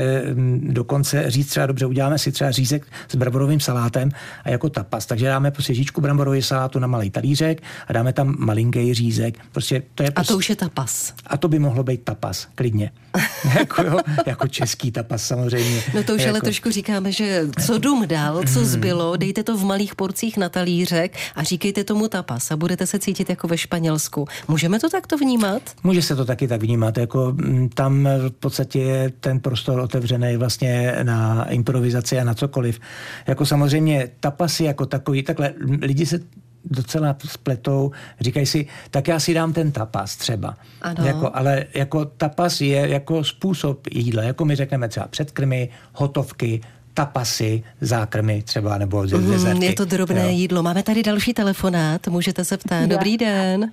dokonce 0.59 1.23
říct 1.27 1.47
třeba 1.47 1.65
dobře, 1.65 1.85
uděláme 1.85 2.19
si 2.19 2.31
třeba 2.31 2.51
řízek 2.51 2.87
s 3.07 3.15
bramborovým 3.15 3.59
salátem 3.59 4.09
a 4.43 4.49
jako 4.49 4.69
tapas. 4.69 5.05
Takže 5.05 5.25
dáme 5.25 5.51
prostě 5.51 5.73
říčku 5.73 6.01
bramborový 6.01 6.41
salátu 6.41 6.79
na 6.79 6.87
malý 6.87 7.09
talířek 7.09 7.61
a 7.87 7.93
dáme 7.93 8.13
tam 8.13 8.35
malinký 8.39 8.93
řízek. 8.93 9.37
Prostě 9.51 9.83
to 9.95 10.03
je 10.03 10.11
prostě... 10.11 10.31
A 10.31 10.33
to 10.33 10.37
už 10.37 10.49
je 10.49 10.55
tapas. 10.55 11.13
A 11.27 11.37
to 11.37 11.47
by 11.47 11.59
mohlo 11.59 11.83
být 11.83 12.03
tapas, 12.03 12.47
klidně. 12.55 12.91
jako, 13.59 13.83
jo, 13.83 13.97
jako 14.25 14.47
český 14.47 14.91
tapas 14.91 15.23
samozřejmě. 15.25 15.83
No 15.95 16.03
to 16.03 16.15
už 16.15 16.21
jako... 16.21 16.29
ale 16.29 16.41
trošku 16.41 16.71
říkáme, 16.71 17.11
že 17.11 17.47
co 17.65 17.77
dům 17.77 18.00
dál, 18.05 18.41
co 18.53 18.65
zbylo, 18.65 19.17
dejte 19.17 19.43
to 19.43 19.57
v 19.57 19.63
malých 19.63 19.95
porcích 19.95 20.37
na 20.37 20.49
talířek 20.49 21.17
a 21.35 21.43
říkejte 21.43 21.83
tomu 21.83 22.07
tapas 22.07 22.51
a 22.51 22.57
budete 22.57 22.87
se 22.87 22.99
cítit 22.99 23.29
jako 23.29 23.47
ve 23.47 23.57
Španělsku. 23.57 24.27
Můžeme 24.47 24.79
to 24.79 24.89
takto 24.89 25.17
vnímat? 25.17 25.61
Může 25.83 26.01
se 26.01 26.15
to 26.15 26.25
taky 26.25 26.47
tak 26.47 26.61
vnímat. 26.61 26.97
Jako 26.97 27.31
mm, 27.31 27.69
tam 27.69 28.07
v 28.29 28.31
podstatě 28.31 28.79
je 28.79 29.09
ten 29.09 29.39
prostor 29.39 29.79
otevřený 29.79 30.37
vlastně 30.37 30.95
na 31.03 31.49
improvizaci 31.49 32.19
a 32.19 32.23
na 32.23 32.33
cokoliv. 32.33 32.79
Jako 33.27 33.45
samozřejmě 33.45 34.09
tapasy 34.19 34.63
jako 34.63 34.85
takový, 34.85 35.23
takhle 35.23 35.53
lidi 35.81 36.05
se 36.05 36.19
docela 36.65 37.15
spletou, 37.25 37.91
říkají 38.19 38.45
si, 38.45 38.67
tak 38.91 39.07
já 39.07 39.19
si 39.19 39.33
dám 39.33 39.53
ten 39.53 39.71
tapas 39.71 40.15
třeba. 40.15 40.57
Ano. 40.81 41.05
Jako, 41.05 41.31
ale 41.33 41.65
jako 41.73 42.05
tapas 42.05 42.61
je 42.61 42.89
jako 42.89 43.23
způsob 43.23 43.87
jídla, 43.91 44.23
jako 44.23 44.45
my 44.45 44.55
řekneme 44.55 44.89
třeba 44.89 45.07
předkrmy, 45.07 45.69
hotovky, 45.93 46.61
tapasy, 46.93 47.63
zákrmy 47.81 48.41
třeba, 48.41 48.77
nebo 48.77 49.03
mm, 49.03 49.61
Je 49.63 49.73
to 49.73 49.85
drobné 49.85 50.23
jo. 50.23 50.29
jídlo. 50.29 50.63
Máme 50.63 50.83
tady 50.83 51.03
další 51.03 51.33
telefonát, 51.33 52.07
můžete 52.07 52.45
se 52.45 52.57
ptát. 52.57 52.85
Dobrý 52.85 53.17
den. 53.17 53.71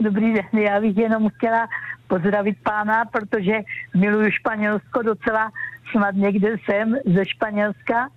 Dobrý 0.00 0.32
den, 0.32 0.62
já 0.62 0.80
bych 0.80 0.96
jenom 0.96 1.28
chtěla 1.28 1.68
pozdravit 2.08 2.56
pána, 2.62 3.04
protože 3.04 3.52
miluju 3.96 4.30
Španělsko 4.30 5.02
docela, 5.02 5.50
snad 5.90 6.14
někde 6.14 6.48
jsem 6.64 6.96
ze 7.14 7.24
Španělska, 7.26 8.08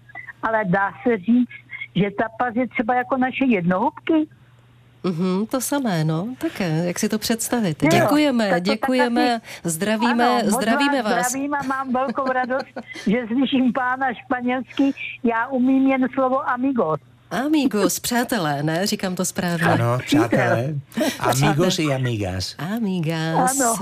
ale 0.43 0.65
dá 0.65 0.93
se 1.03 1.17
říct, 1.17 1.49
že 1.95 2.11
tapas 2.11 2.55
je 2.55 2.67
třeba 2.67 2.95
jako 2.95 3.17
naše 3.17 3.45
jednohubky. 3.45 4.27
Mm-hmm, 5.03 5.47
to 5.47 5.61
samé, 5.61 6.03
no, 6.03 6.27
také, 6.37 6.83
jak 6.85 6.99
si 6.99 7.09
to 7.09 7.19
představit. 7.19 7.83
No, 7.83 7.89
děkujeme, 7.89 8.49
tak 8.49 8.63
děkujeme, 8.63 9.39
taky, 9.39 9.69
zdravíme, 9.69 10.39
ano, 10.39 10.51
zdravíme 10.51 11.01
vás. 11.01 11.29
Zdravím 11.29 11.53
a 11.53 11.63
mám 11.63 11.93
velkou 11.93 12.25
radost, 12.25 12.65
že 13.07 13.17
slyším 13.27 13.73
pána 13.73 14.13
španělský, 14.13 14.91
já 15.23 15.47
umím 15.47 15.87
jen 15.87 16.07
slovo 16.13 16.49
amigos. 16.49 16.99
Amigos, 17.31 17.99
přátelé, 17.99 18.63
ne? 18.63 18.87
Říkám 18.87 19.15
to 19.15 19.25
správně. 19.25 19.65
Ano, 19.65 19.97
přátelé. 20.05 20.73
Amigos 21.19 21.79
i 21.79 21.93
amigas. 21.93 22.55
Amigas. 22.75 23.59
Ano. 23.59 23.75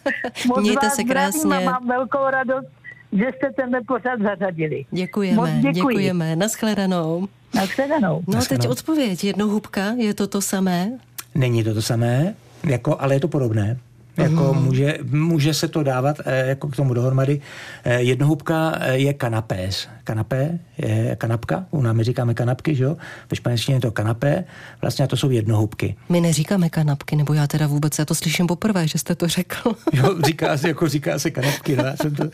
Mějte 0.60 0.90
se 0.90 1.04
krásně. 1.04 1.60
Mám 1.60 1.88
velkou 1.88 2.30
radost, 2.30 2.68
že 3.12 3.24
jste 3.36 3.52
tenhle 3.56 3.80
pořad 3.88 4.20
zařadili. 4.22 4.84
Děkujeme, 4.90 5.60
děkujeme. 5.72 6.36
Naschledanou. 6.36 7.28
Naschledanou. 7.54 8.22
No 8.26 8.38
a 8.38 8.44
teď 8.44 8.68
odpověď. 8.68 9.24
Jednohubka, 9.24 9.92
je 9.92 10.14
to 10.14 10.26
to 10.26 10.42
samé? 10.42 10.98
Není 11.34 11.64
to 11.64 11.74
to 11.74 11.82
samé, 11.82 12.34
jako, 12.68 12.96
ale 13.00 13.14
je 13.14 13.20
to 13.20 13.28
podobné. 13.28 13.78
Jako 14.16 14.54
mm. 14.54 14.64
může, 14.64 14.98
může 15.10 15.54
se 15.54 15.68
to 15.68 15.82
dávat 15.82 16.16
eh, 16.24 16.48
jako 16.48 16.68
k 16.68 16.76
tomu 16.76 16.94
dohromady. 16.94 17.40
Eh, 17.84 18.02
jednohubka 18.02 18.78
eh, 18.80 18.96
je 18.96 19.12
kanapés. 19.12 19.88
Kanapé 20.04 20.58
je 20.78 21.16
kanapka, 21.16 21.66
u 21.70 21.82
nás 21.82 21.96
my 21.96 22.04
říkáme 22.04 22.34
kanapky, 22.34 22.74
že 22.74 22.84
jo? 22.84 22.96
Ve 23.30 23.36
španělštině 23.36 23.76
je 23.76 23.80
to 23.80 23.90
kanapé, 23.90 24.44
vlastně 24.80 25.04
a 25.04 25.08
to 25.08 25.16
jsou 25.16 25.30
jednohubky. 25.30 25.96
My 26.08 26.20
neříkáme 26.20 26.70
kanapky, 26.70 27.16
nebo 27.16 27.32
já 27.32 27.46
teda 27.46 27.66
vůbec, 27.66 27.98
já 27.98 28.04
to 28.04 28.14
slyším 28.14 28.46
poprvé, 28.46 28.88
že 28.88 28.98
jste 28.98 29.14
to 29.14 29.28
řekl. 29.28 29.72
jo, 29.92 30.16
říká 30.26 30.56
se, 30.56 30.68
jako 30.68 30.88
říká 30.88 31.18
se 31.18 31.30
kanapky, 31.30 31.76
no, 31.76 31.84
já 31.84 31.96
jsem 31.96 32.14
to, 32.14 32.24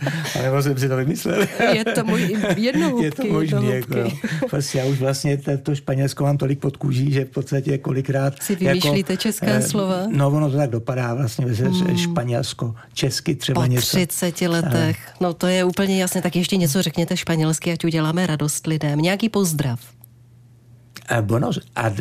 nebo 0.42 0.62
jsem 0.62 0.78
si 0.78 0.88
to 0.88 0.96
vymyslel. 0.96 1.46
je 1.72 1.84
to 1.84 2.04
můj 2.04 2.36
jednohubky. 2.56 3.04
Je 3.04 3.10
to 3.10 3.24
možný, 3.26 3.70
jako, 3.70 3.94
no. 3.94 4.10
Vlastně 4.50 4.80
já 4.80 4.86
už 4.86 4.98
vlastně 4.98 5.38
to 5.62 5.74
Španělsko 5.74 6.24
mám 6.24 6.38
tolik 6.38 6.58
pod 6.58 6.76
kůží, 6.76 7.12
že 7.12 7.24
v 7.24 7.30
podstatě 7.30 7.78
kolikrát... 7.78 8.42
Si 8.42 8.56
vymýšlíte 8.56 9.12
jako, 9.12 9.22
česká 9.22 9.46
eh, 9.46 9.62
slova? 9.62 10.06
No, 10.08 10.28
ono 10.28 10.50
to 10.50 10.56
tak 10.56 10.70
dopadá 10.70 11.14
vlastně 11.14 11.46
hmm. 11.74 11.98
Španělsko, 11.98 12.74
česky 12.92 13.34
třeba 13.34 13.60
po 13.60 13.66
něco. 13.66 13.98
Po 13.98 14.06
30 14.06 14.40
letech. 14.40 15.14
No 15.20 15.34
to 15.34 15.46
je 15.46 15.64
úplně 15.64 16.00
jasně, 16.00 16.22
tak 16.22 16.36
ještě 16.36 16.56
něco 16.56 16.82
řekněte 16.82 17.16
španělsky, 17.16 17.72
ať 17.72 17.84
uděláme 17.84 18.26
radost 18.26 18.66
lidem. 18.66 18.98
Nějaký 18.98 19.28
pozdrav. 19.28 19.97
Uh, 21.10 21.22
buenos, 21.22 21.60
ad, 21.74 21.94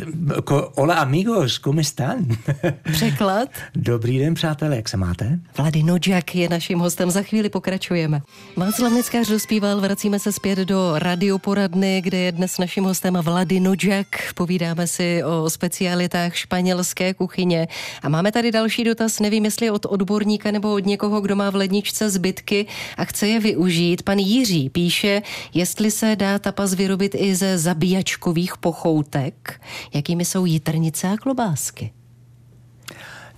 hola 0.76 1.00
amigos, 1.00 1.58
¿cómo 1.58 1.80
están? 1.80 2.26
Překlad? 2.92 3.48
Dobrý 3.74 4.18
den, 4.18 4.34
přátelé, 4.34 4.76
jak 4.76 4.88
se 4.88 4.96
máte? 4.96 5.38
Vlady 5.58 5.82
Nodžak 5.82 6.34
je 6.34 6.48
naším 6.48 6.78
hostem, 6.78 7.10
za 7.10 7.22
chvíli 7.22 7.48
pokračujeme. 7.48 8.20
Václav 8.56 8.92
Neckář 8.92 9.28
dospíval, 9.28 9.80
vracíme 9.80 10.18
se 10.18 10.32
zpět 10.32 10.58
do 10.58 10.92
radioporadny, 10.98 12.00
kde 12.04 12.18
je 12.18 12.32
dnes 12.32 12.58
naším 12.58 12.84
hostem 12.84 13.14
Vlady 13.14 13.60
Nodžak. 13.60 14.06
Povídáme 14.34 14.86
si 14.86 15.24
o 15.24 15.50
specialitách 15.50 16.34
španělské 16.34 17.14
kuchyně. 17.14 17.68
A 18.02 18.08
máme 18.08 18.32
tady 18.32 18.52
další 18.52 18.84
dotaz, 18.84 19.20
nevím, 19.20 19.44
jestli 19.44 19.70
od 19.70 19.86
odborníka 19.86 20.50
nebo 20.50 20.74
od 20.74 20.86
někoho, 20.86 21.20
kdo 21.20 21.36
má 21.36 21.50
v 21.50 21.54
ledničce 21.54 22.10
zbytky 22.10 22.66
a 22.96 23.04
chce 23.04 23.28
je 23.28 23.40
využít. 23.40 24.02
Pan 24.02 24.18
Jiří 24.18 24.70
píše, 24.70 25.22
jestli 25.54 25.90
se 25.90 26.16
dá 26.16 26.38
tapas 26.38 26.74
vyrobit 26.74 27.14
i 27.18 27.34
ze 27.34 27.58
zabíjačkových 27.58 28.56
pochou 28.56 28.97
poutek, 28.98 29.60
jakými 29.94 30.24
jsou 30.24 30.44
jitrnice 30.44 31.08
a 31.08 31.16
klobásky? 31.16 31.92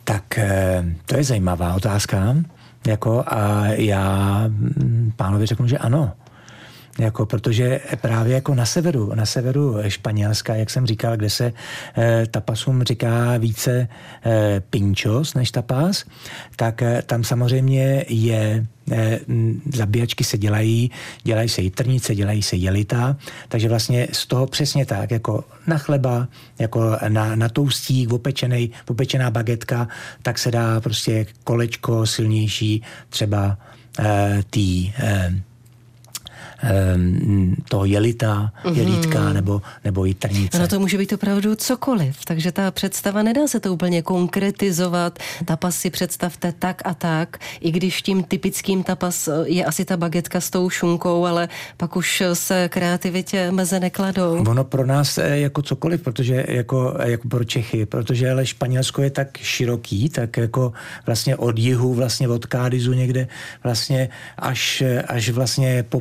Tak 0.04 0.38
eh, 0.38 0.84
to 1.06 1.16
je 1.16 1.24
zajímavá 1.24 1.74
otázka. 1.74 2.36
Jako 2.86 3.24
a 3.26 3.66
já 3.66 4.44
mm, 4.48 5.12
pánovi 5.16 5.46
řeknu, 5.46 5.68
že 5.68 5.78
ano. 5.78 6.12
Jako, 7.00 7.26
protože 7.26 7.80
právě 8.00 8.34
jako 8.34 8.54
na 8.54 8.66
severu, 8.66 9.14
na 9.14 9.26
severu 9.26 9.76
Španělska, 9.88 10.54
jak 10.54 10.70
jsem 10.70 10.86
říkal, 10.86 11.16
kde 11.16 11.30
se 11.30 11.52
eh, 11.98 12.26
tapasům 12.30 12.82
říká 12.82 13.36
více 13.36 13.88
eh, 14.24 14.62
pinchos 14.70 15.34
než 15.34 15.50
tapas, 15.50 16.04
tak 16.56 16.82
eh, 16.82 17.02
tam 17.06 17.24
samozřejmě 17.24 18.04
je 18.08 18.66
eh, 18.92 19.20
zabíjačky 19.72 20.24
se 20.24 20.38
dělají, 20.38 20.90
dělají 21.22 21.48
se 21.48 21.62
jitrnice, 21.62 22.14
dělají 22.14 22.42
se 22.42 22.56
jelita, 22.56 23.16
takže 23.48 23.68
vlastně 23.68 24.08
z 24.12 24.26
toho 24.26 24.46
přesně 24.46 24.86
tak, 24.86 25.10
jako 25.10 25.44
na 25.66 25.78
chleba, 25.78 26.28
jako 26.58 26.96
na, 27.08 27.36
na 27.36 27.48
toustík, 27.48 28.12
opečený, 28.12 28.70
opečená 28.88 29.30
bagetka, 29.30 29.88
tak 30.22 30.38
se 30.38 30.50
dá 30.50 30.80
prostě 30.80 31.26
kolečko 31.44 32.06
silnější 32.06 32.82
třeba 33.08 33.58
eh, 33.98 34.42
tý 34.50 34.92
eh, 34.98 35.42
toho 37.68 37.84
jelita, 37.84 38.52
mm-hmm. 38.64 38.76
jelítka 38.76 39.32
nebo, 39.32 39.62
nebo 39.84 40.04
jitrnice. 40.04 40.58
No 40.58 40.68
to 40.68 40.80
může 40.80 40.98
být 40.98 41.12
opravdu 41.12 41.54
cokoliv, 41.54 42.24
takže 42.24 42.52
ta 42.52 42.70
představa 42.70 43.22
nedá 43.22 43.46
se 43.46 43.60
to 43.60 43.72
úplně 43.72 44.02
konkretizovat. 44.02 45.18
Tapas 45.44 45.76
si 45.76 45.90
představte 45.90 46.54
tak 46.58 46.82
a 46.84 46.94
tak, 46.94 47.38
i 47.60 47.70
když 47.70 48.02
tím 48.02 48.22
typickým 48.22 48.82
tapas 48.82 49.28
je 49.44 49.64
asi 49.64 49.84
ta 49.84 49.96
bagetka 49.96 50.40
s 50.40 50.50
tou 50.50 50.70
šunkou, 50.70 51.26
ale 51.26 51.48
pak 51.76 51.96
už 51.96 52.22
se 52.32 52.68
kreativitě 52.68 53.50
meze 53.50 53.80
nekladou. 53.80 54.44
Ono 54.48 54.64
pro 54.64 54.86
nás 54.86 55.18
jako 55.18 55.62
cokoliv, 55.62 56.02
protože 56.02 56.44
jako, 56.48 56.94
jako 57.04 57.28
pro 57.28 57.44
Čechy, 57.44 57.86
protože 57.86 58.30
ale 58.30 58.46
Španělsko 58.46 59.02
je 59.02 59.10
tak 59.10 59.38
široký, 59.38 60.08
tak 60.08 60.36
jako 60.36 60.72
vlastně 61.06 61.36
od 61.36 61.58
jihu, 61.58 61.94
vlastně 61.94 62.28
od 62.28 62.46
Kádizu 62.46 62.92
někde 62.92 63.28
vlastně 63.64 64.08
až, 64.38 64.82
až 65.06 65.30
vlastně 65.30 65.84
po 65.88 66.00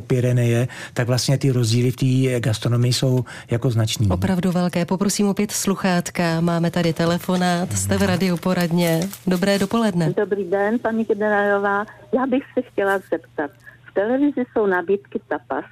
Pyreneje, 0.50 0.68
tak 0.94 1.06
vlastně 1.06 1.38
ty 1.38 1.50
rozdíly 1.50 1.90
v 1.90 1.96
té 1.96 2.40
gastronomii 2.40 2.92
jsou 2.92 3.24
jako 3.50 3.70
značný. 3.70 4.08
Opravdu 4.10 4.50
velké. 4.52 4.84
Poprosím 4.84 5.28
opět 5.28 5.50
sluchátka. 5.50 6.40
Máme 6.40 6.70
tady 6.70 6.92
telefonát, 6.92 7.72
jste 7.72 7.98
v 7.98 8.02
radiu 8.02 8.36
poradně. 8.36 9.00
Dobré 9.26 9.58
dopoledne. 9.58 10.14
Dobrý 10.16 10.44
den, 10.44 10.78
paní 10.78 11.04
generálová. 11.04 11.86
Já 12.14 12.26
bych 12.26 12.42
se 12.54 12.62
chtěla 12.62 12.98
zeptat. 12.98 13.50
V 13.90 13.94
televizi 13.94 14.44
jsou 14.52 14.66
nabídky 14.66 15.20
tapas 15.28 15.64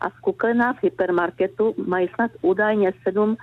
a 0.00 0.08
v 0.08 0.20
kuklenách 0.20 0.76
v 0.78 0.82
hypermarketu 0.82 1.74
mají 1.86 2.08
snad 2.14 2.30
údajně 2.42 2.92
sedm 3.02 3.36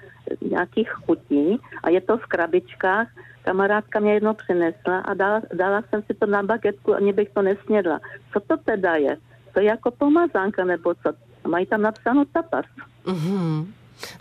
nějakých 0.52 0.90
chutí 0.90 1.60
a 1.84 1.90
je 1.90 2.02
to 2.02 2.18
v 2.18 2.26
krabičkách. 2.26 3.08
Kamarádka 3.44 4.00
mě 4.00 4.14
jedno 4.14 4.34
přinesla 4.34 5.00
a 5.00 5.14
dala, 5.14 5.42
dala 5.54 5.84
jsem 5.90 6.02
si 6.02 6.14
to 6.14 6.26
na 6.26 6.44
bagetku, 6.44 6.94
ani 6.94 7.14
bych 7.14 7.30
to 7.30 7.42
nesnědla. 7.42 8.00
Co 8.34 8.40
to 8.40 8.58
teda 8.58 8.96
je? 8.96 9.18
To 9.54 9.60
je 9.60 9.66
jako 9.66 9.92
pomazánka 9.92 10.66
nebo 10.66 10.94
co? 10.94 11.14
Mají 11.48 11.66
tam 11.66 11.82
napsáno 11.82 12.26
tapas. 12.26 12.66
Mm-hmm. 13.06 13.66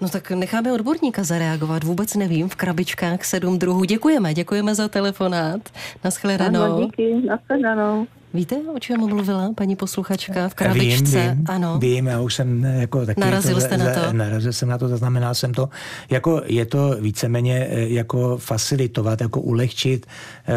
No 0.01 0.09
tak 0.09 0.31
necháme 0.31 0.73
odborníka 0.73 1.23
zareagovat, 1.25 1.85
vůbec 1.85 2.15
nevím, 2.15 2.49
v 2.49 2.57
krabičkách 2.57 3.25
sedm 3.25 3.59
druhů. 3.59 3.85
Děkujeme, 3.85 4.35
děkujeme 4.35 4.75
za 4.75 4.89
telefonát. 4.89 5.61
Naschledanou. 6.05 6.63
Ano, 6.63 6.81
díky, 6.85 7.27
naschledanou. 7.27 8.07
Víte, 8.35 8.57
o 8.75 8.79
čem 8.79 9.01
mluvila 9.01 9.53
paní 9.55 9.77
posluchačka 9.77 10.49
v 10.49 10.55
krabičce? 10.55 11.21
Vím, 11.21 11.37
vím, 11.37 11.45
ano. 11.49 11.79
Vím, 11.79 12.07
já 12.07 12.21
už 12.21 12.35
jsem 12.35 12.65
jako 12.65 13.07
taky... 13.07 13.21
Narazil 13.21 13.55
to, 13.55 13.61
jste 13.61 13.77
na 13.77 13.95
to? 13.95 14.13
Narazil 14.13 14.53
jsem 14.53 14.69
na 14.69 14.79
to, 14.79 14.89
zaznamenal 14.89 15.35
jsem 15.35 15.55
to. 15.55 15.69
Jako 16.11 16.43
je 16.47 16.67
to 16.67 16.97
víceméně 17.01 17.69
eh, 17.71 17.89
jako 17.89 18.39
facilitovat, 18.39 19.21
jako 19.21 19.41
ulehčit 19.41 20.07
eh, 20.49 20.55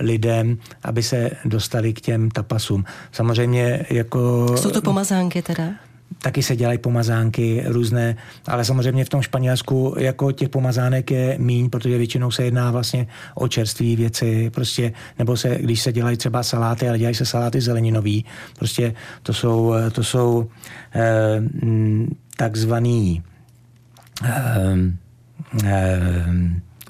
lidem, 0.00 0.58
aby 0.82 1.02
se 1.02 1.30
dostali 1.44 1.92
k 1.92 2.00
těm 2.00 2.30
tapasům. 2.30 2.84
Samozřejmě 3.12 3.86
jako... 3.90 4.46
Jsou 4.56 4.70
to 4.70 4.82
pomazánky 4.82 5.42
teda? 5.42 5.64
Taky 6.22 6.42
se 6.42 6.56
dělají 6.56 6.78
pomazánky 6.78 7.62
různé, 7.66 8.16
ale 8.46 8.64
samozřejmě 8.64 9.04
v 9.04 9.08
tom 9.08 9.22
Španělsku 9.22 9.94
jako 9.98 10.32
těch 10.32 10.48
pomazánek 10.48 11.10
je 11.10 11.36
míň, 11.38 11.70
protože 11.70 11.98
většinou 11.98 12.30
se 12.30 12.44
jedná 12.44 12.70
vlastně 12.70 13.06
o 13.34 13.48
čerstvé 13.48 13.96
věci, 13.96 14.50
prostě, 14.50 14.92
nebo 15.18 15.36
se, 15.36 15.58
když 15.60 15.80
se 15.80 15.92
dělají 15.92 16.16
třeba 16.16 16.42
saláty, 16.42 16.88
ale 16.88 16.98
dělají 16.98 17.14
se 17.14 17.26
saláty 17.26 17.60
zeleninový, 17.60 18.24
prostě 18.58 18.94
to 19.22 19.34
jsou, 19.34 19.74
to 19.92 20.04
jsou 20.04 20.48
eh, 20.94 21.42
takzvaný 22.36 23.22
eh, 24.24 24.76
eh, 25.64 26.00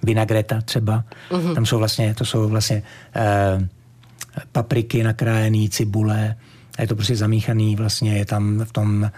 vinagreta 0.02 0.60
třeba, 0.60 1.04
uh-huh. 1.30 1.54
tam 1.54 1.66
jsou 1.66 1.78
vlastně, 1.78 2.14
to 2.14 2.24
jsou 2.24 2.48
vlastně 2.48 2.82
eh, 3.14 3.68
papriky 4.52 5.02
nakrájený, 5.02 5.70
cibule, 5.70 6.36
a 6.76 6.82
je 6.82 6.88
to 6.88 6.94
prostě 6.94 7.16
zamíchaný, 7.16 7.76
vlastně 7.76 8.18
je 8.18 8.24
tam 8.24 8.64
v 8.64 8.72
tom 8.72 9.10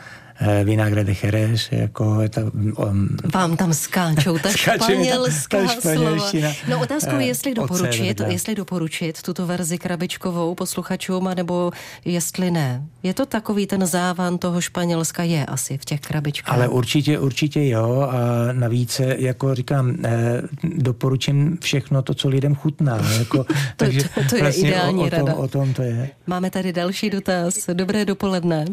Vinagre 0.65 1.05
de 1.05 1.15
Jerez, 1.23 1.69
jako 1.71 2.21
je 2.21 2.29
to, 2.29 2.41
um, 2.41 3.09
Vám 3.35 3.57
tam 3.57 3.75
skáčou 3.75 4.39
ta 4.39 4.49
španělská 4.57 5.59
ta 5.63 5.81
slova. 5.81 6.33
No 6.69 6.81
otázkou 6.81 7.19
je, 7.19 7.27
jestli 7.27 7.55
doporučit, 7.55 8.21
jestli 8.27 8.55
doporučit 8.55 9.23
tuto 9.23 9.47
verzi 9.47 9.79
krabičkovou 9.79 10.55
posluchačům, 10.55 11.31
nebo 11.37 11.71
jestli 12.05 12.51
ne. 12.51 12.83
Je 13.03 13.15
to 13.15 13.27
takový 13.27 13.67
ten 13.67 13.87
závan 13.87 14.39
toho 14.39 14.61
Španělska 14.61 15.23
je 15.23 15.47
asi 15.47 15.79
v 15.79 15.85
těch 15.85 16.01
krabičkách. 16.01 16.55
Ale 16.55 16.69
určitě, 16.69 17.19
určitě 17.19 17.69
jo 17.69 18.09
a 18.11 18.19
navíc, 18.53 19.01
eh, 19.01 19.17
jako 19.19 19.55
říkám, 19.55 19.97
eh, 20.05 20.43
doporučím 20.65 21.59
všechno 21.61 22.03
to, 22.03 22.15
co 22.15 22.29
lidem 22.29 22.55
chutná. 22.55 22.99
Jako, 23.19 23.45
to, 23.45 23.55
takže 23.77 24.09
to, 24.15 24.21
to 24.29 24.37
je 24.37 24.43
vlastně 24.43 24.69
ideální 24.69 25.03
o, 25.03 25.07
o, 25.07 25.11
tom, 25.11 25.19
rada. 25.19 25.35
o 25.35 25.49
tom 25.49 25.75
to 25.75 25.83
je. 25.83 26.11
Máme 26.27 26.51
tady 26.51 26.73
další 26.73 27.11
dotaz. 27.11 27.67
Dobré 27.73 28.05
dopoledne. 28.05 28.65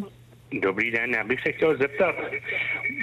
Dobrý 0.61 0.91
den, 0.91 1.13
já 1.13 1.23
bych 1.23 1.41
se 1.41 1.51
chtěl 1.51 1.77
zeptat, 1.77 2.15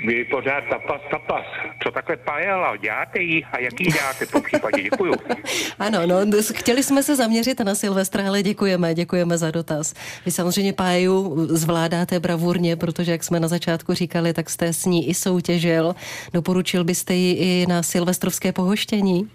vy 0.06 0.24
pořád 0.24 0.64
tapas, 0.70 1.00
tapas, 1.10 1.44
co 1.82 1.90
takhle 1.90 2.16
pajela, 2.16 2.76
děláte 2.76 3.22
ji 3.22 3.44
a 3.44 3.58
jaký 3.58 3.84
děláte 3.84 4.26
po 4.26 4.40
případě, 4.40 4.82
děkuju. 4.82 5.14
ano, 5.78 5.98
no, 6.06 6.16
chtěli 6.54 6.82
jsme 6.82 7.02
se 7.02 7.16
zaměřit 7.16 7.60
na 7.60 7.74
Silvestra, 7.74 8.28
ale 8.28 8.42
děkujeme, 8.42 8.94
děkujeme 8.94 9.38
za 9.38 9.50
dotaz. 9.50 9.94
Vy 10.26 10.30
samozřejmě 10.30 10.72
páju 10.72 11.46
zvládáte 11.50 12.20
bravurně, 12.20 12.76
protože 12.76 13.12
jak 13.12 13.24
jsme 13.24 13.40
na 13.40 13.48
začátku 13.48 13.94
říkali, 13.94 14.32
tak 14.32 14.50
jste 14.50 14.72
s 14.72 14.84
ní 14.84 15.08
i 15.08 15.14
soutěžil. 15.14 15.94
Doporučil 16.32 16.84
byste 16.84 17.14
ji 17.14 17.32
i 17.34 17.66
na 17.68 17.82
silvestrovské 17.82 18.52
pohoštění? 18.52 19.30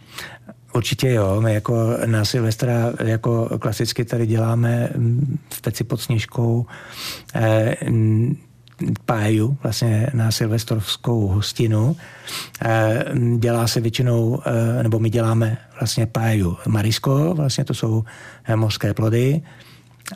Určitě 0.77 1.09
jo, 1.09 1.41
my 1.41 1.53
jako 1.53 1.97
na 2.05 2.25
Silvestra 2.25 2.93
jako 3.03 3.49
klasicky 3.59 4.05
tady 4.05 4.27
děláme 4.27 4.89
mm, 4.95 5.37
v 5.53 5.61
peci 5.61 5.83
pod 5.83 6.01
sněžkou 6.01 6.65
eh, 7.35 7.75
páju, 9.05 9.57
vlastně 9.63 10.07
na 10.13 10.31
silvestrovskou 10.31 11.27
hostinu. 11.27 11.95
Eh, 12.61 13.05
dělá 13.37 13.67
se 13.67 13.81
většinou, 13.81 14.41
eh, 14.45 14.83
nebo 14.83 14.99
my 14.99 15.09
děláme 15.09 15.57
vlastně 15.79 16.05
páju 16.05 16.57
marisko, 16.67 17.33
vlastně 17.33 17.65
to 17.65 17.73
jsou 17.73 18.03
eh, 18.45 18.55
mořské 18.55 18.93
plody, 18.93 19.41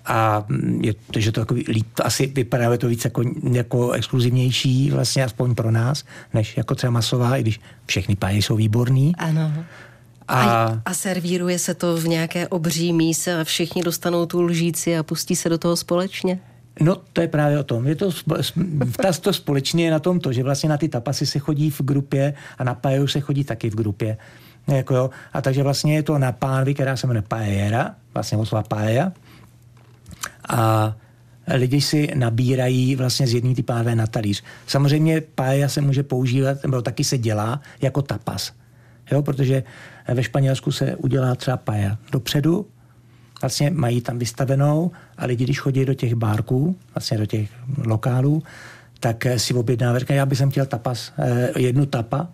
a 0.05 0.45
mm, 0.47 0.81
je, 0.83 0.93
že 1.17 1.31
to 1.31 1.41
takový, 1.41 1.65
líp, 1.67 1.87
asi 2.03 2.27
vypadá 2.27 2.77
to 2.77 2.87
víc 2.87 3.05
jako, 3.05 3.23
jako 3.51 3.91
exkluzivnější, 3.91 4.91
vlastně 4.91 5.23
aspoň 5.23 5.55
pro 5.55 5.71
nás, 5.71 6.03
než 6.33 6.57
jako 6.57 6.75
třeba 6.75 6.91
masová, 6.91 7.37
i 7.37 7.41
když 7.41 7.61
všechny 7.85 8.15
páje 8.15 8.37
jsou 8.37 8.55
výborný. 8.55 9.15
Ano. 9.15 9.53
A, 10.31 10.81
a 10.85 10.93
servíruje 10.93 11.59
se 11.59 11.73
to 11.73 11.97
v 11.97 12.07
nějaké 12.07 12.47
obří 12.47 12.93
míse 12.93 13.39
a 13.39 13.43
všichni 13.43 13.83
dostanou 13.83 14.25
tu 14.25 14.41
lžíci 14.41 14.97
a 14.97 15.03
pustí 15.03 15.35
se 15.35 15.49
do 15.49 15.57
toho 15.57 15.75
společně? 15.75 16.39
No, 16.79 16.97
to 17.13 17.21
je 17.21 17.27
právě 17.27 17.59
o 17.59 17.63
tom. 17.63 17.87
Je 17.87 17.95
to, 17.95 18.11
ta, 19.01 19.11
to 19.21 19.33
společně 19.33 19.85
je 19.85 19.91
na 19.91 19.99
tom 19.99 20.19
to, 20.19 20.33
že 20.33 20.43
vlastně 20.43 20.69
na 20.69 20.77
ty 20.77 20.89
tapasy 20.89 21.25
se 21.25 21.39
chodí 21.39 21.69
v 21.69 21.81
grupě 21.81 22.33
a 22.57 22.63
na 22.63 22.75
pajeju 22.75 23.07
se 23.07 23.19
chodí 23.19 23.43
taky 23.43 23.69
v 23.69 23.75
grupě. 23.75 24.17
Jako 24.67 24.95
jo. 24.95 25.09
A 25.33 25.41
takže 25.41 25.63
vlastně 25.63 25.95
je 25.95 26.03
to 26.03 26.17
na 26.17 26.31
pánvi, 26.31 26.73
která 26.73 26.97
se 26.97 27.07
jmenuje 27.07 27.23
paella, 27.27 27.95
vlastně 28.13 28.37
od 28.37 28.45
slova 28.45 28.63
paella. 28.63 29.11
A 30.49 30.95
lidi 31.53 31.81
si 31.81 32.09
nabírají 32.15 32.95
vlastně 32.95 33.27
z 33.27 33.33
jedné 33.33 33.55
ty 33.55 33.63
pánve 33.63 33.95
na 33.95 34.07
talíř. 34.07 34.43
Samozřejmě 34.67 35.21
paella 35.21 35.67
se 35.67 35.81
může 35.81 36.03
používat, 36.03 36.57
nebo 36.63 36.81
taky 36.81 37.03
se 37.03 37.17
dělá 37.17 37.61
jako 37.81 38.01
tapas. 38.01 38.51
Jo, 39.11 39.21
protože 39.21 39.63
ve 40.13 40.23
Španělsku 40.23 40.71
se 40.71 40.95
udělá 40.95 41.35
třeba 41.35 41.57
paja 41.57 41.97
dopředu, 42.11 42.67
vlastně 43.41 43.69
mají 43.69 44.01
tam 44.01 44.19
vystavenou 44.19 44.91
a 45.17 45.25
lidi, 45.25 45.43
když 45.43 45.59
chodí 45.59 45.85
do 45.85 45.93
těch 45.93 46.15
bárků, 46.15 46.75
vlastně 46.95 47.17
do 47.17 47.25
těch 47.25 47.49
lokálů, 47.85 48.43
tak 48.99 49.25
si 49.37 49.53
objednávají, 49.53 50.05
já 50.09 50.25
bych 50.25 50.41
chtěl 50.49 50.65
tapas, 50.65 51.13
eh, 51.17 51.51
jednu 51.57 51.85
tapa, 51.85 52.27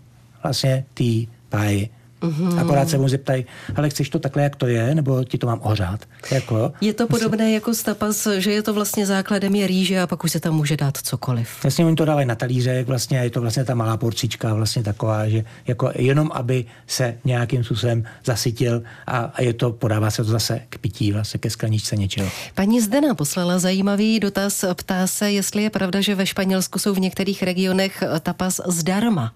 vlastně 0.44 0.86
ty 0.94 1.28
páji. 1.50 1.90
Mm-hmm. 2.22 2.60
Akorát 2.60 2.90
se 2.90 2.98
mu 2.98 3.10
zeptají, 3.10 3.46
ale 3.76 3.90
chceš 3.90 4.10
to 4.10 4.20
takhle, 4.20 4.44
jak 4.44 4.56
to 4.56 4.68
je, 4.68 4.96
nebo 4.96 5.24
ti 5.24 5.38
to 5.38 5.48
mám 5.48 5.60
ohřát? 5.64 6.06
Jako, 6.32 6.74
je 6.82 6.94
to 6.94 7.08
podobné 7.08 7.52
jako 7.52 7.74
stapas, 7.74 8.28
že 8.38 8.52
je 8.52 8.64
to 8.64 8.74
vlastně 8.74 9.06
základem 9.06 9.56
je 9.56 9.68
rýže 9.68 10.02
a 10.02 10.08
pak 10.08 10.24
už 10.24 10.32
se 10.32 10.40
tam 10.40 10.56
může 10.56 10.78
dát 10.78 10.98
cokoliv. 10.98 11.50
Vlastně 11.64 11.86
oni 11.86 11.96
to 11.96 12.06
dávají 12.06 12.28
na 12.28 12.36
talířek, 12.36 12.88
vlastně 12.88 13.18
je 13.18 13.30
to 13.30 13.42
vlastně 13.42 13.64
ta 13.64 13.76
malá 13.76 13.98
porcička, 13.98 14.54
vlastně 14.54 14.84
taková, 14.84 15.30
že 15.30 15.44
jako 15.68 15.92
jenom, 15.96 16.32
aby 16.34 16.66
se 16.88 17.18
nějakým 17.26 17.64
způsobem 17.64 18.04
zasytil 18.26 18.84
a, 19.08 19.18
a 19.18 19.42
je 19.42 19.54
to, 19.54 19.72
podává 19.72 20.12
se 20.12 20.24
to 20.24 20.32
zase 20.32 20.62
k 20.70 20.78
pití, 20.78 21.12
vlastně 21.12 21.38
ke 21.38 21.50
skleničce 21.50 21.96
něčeho. 21.96 22.30
Paní 22.56 22.82
Zdena 22.82 23.16
poslala 23.16 23.60
zajímavý 23.60 24.20
dotaz, 24.20 24.66
ptá 24.74 25.08
se, 25.08 25.32
jestli 25.32 25.64
je 25.64 25.70
pravda, 25.70 26.02
že 26.02 26.16
ve 26.16 26.26
Španělsku 26.26 26.80
jsou 26.80 26.94
v 26.94 27.00
některých 27.00 27.44
regionech 27.44 28.04
tapas 28.20 28.62
zdarma. 28.68 29.32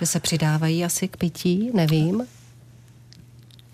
Že 0.00 0.06
se 0.06 0.20
přidávají 0.20 0.84
asi 0.84 1.08
k 1.08 1.16
pití, 1.16 1.70
nevím. 1.74 2.26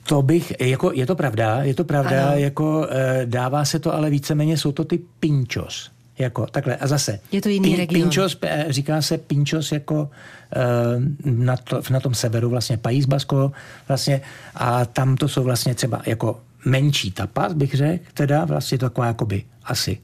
To 0.07 0.23
bych, 0.23 0.53
jako 0.61 0.93
je 0.93 1.07
to 1.07 1.17
pravda, 1.17 1.63
je 1.63 1.75
to 1.75 1.85
pravda, 1.85 2.29
ano. 2.29 2.37
jako 2.37 2.87
e, 2.91 3.27
dává 3.27 3.65
se 3.65 3.79
to, 3.79 3.95
ale 3.95 4.11
víceméně 4.11 4.57
jsou 4.57 4.73
to 4.73 4.85
ty 4.85 4.99
pinchos. 5.21 5.91
Jako 6.19 6.47
takhle. 6.47 6.77
A 6.77 6.87
zase. 6.87 7.21
Je 7.33 7.41
to 7.41 7.49
jiný 7.49 7.69
pin, 7.69 7.77
region. 7.77 8.03
Pinchos, 8.03 8.37
eh, 8.43 8.67
říká 8.69 9.03
se 9.03 9.19
pinchos 9.19 9.73
jako 9.73 10.11
e, 10.57 11.31
na, 11.31 11.57
to, 11.57 11.83
na 11.91 12.01
tom 12.01 12.15
severu 12.15 12.51
vlastně 12.51 12.77
País 12.77 13.07
Basko 13.07 13.53
vlastně 13.89 14.21
a 14.55 14.85
tam 14.85 15.17
to 15.17 15.29
jsou 15.29 15.43
vlastně 15.43 15.75
třeba 15.75 16.03
jako 16.07 16.41
menší 16.65 17.11
tapas, 17.11 17.53
bych 17.53 17.75
řekl, 17.75 18.05
teda 18.15 18.45
vlastně 18.45 18.79
to 18.79 18.87
taková 18.87 19.07
jakoby 19.07 19.45
asi 19.65 19.99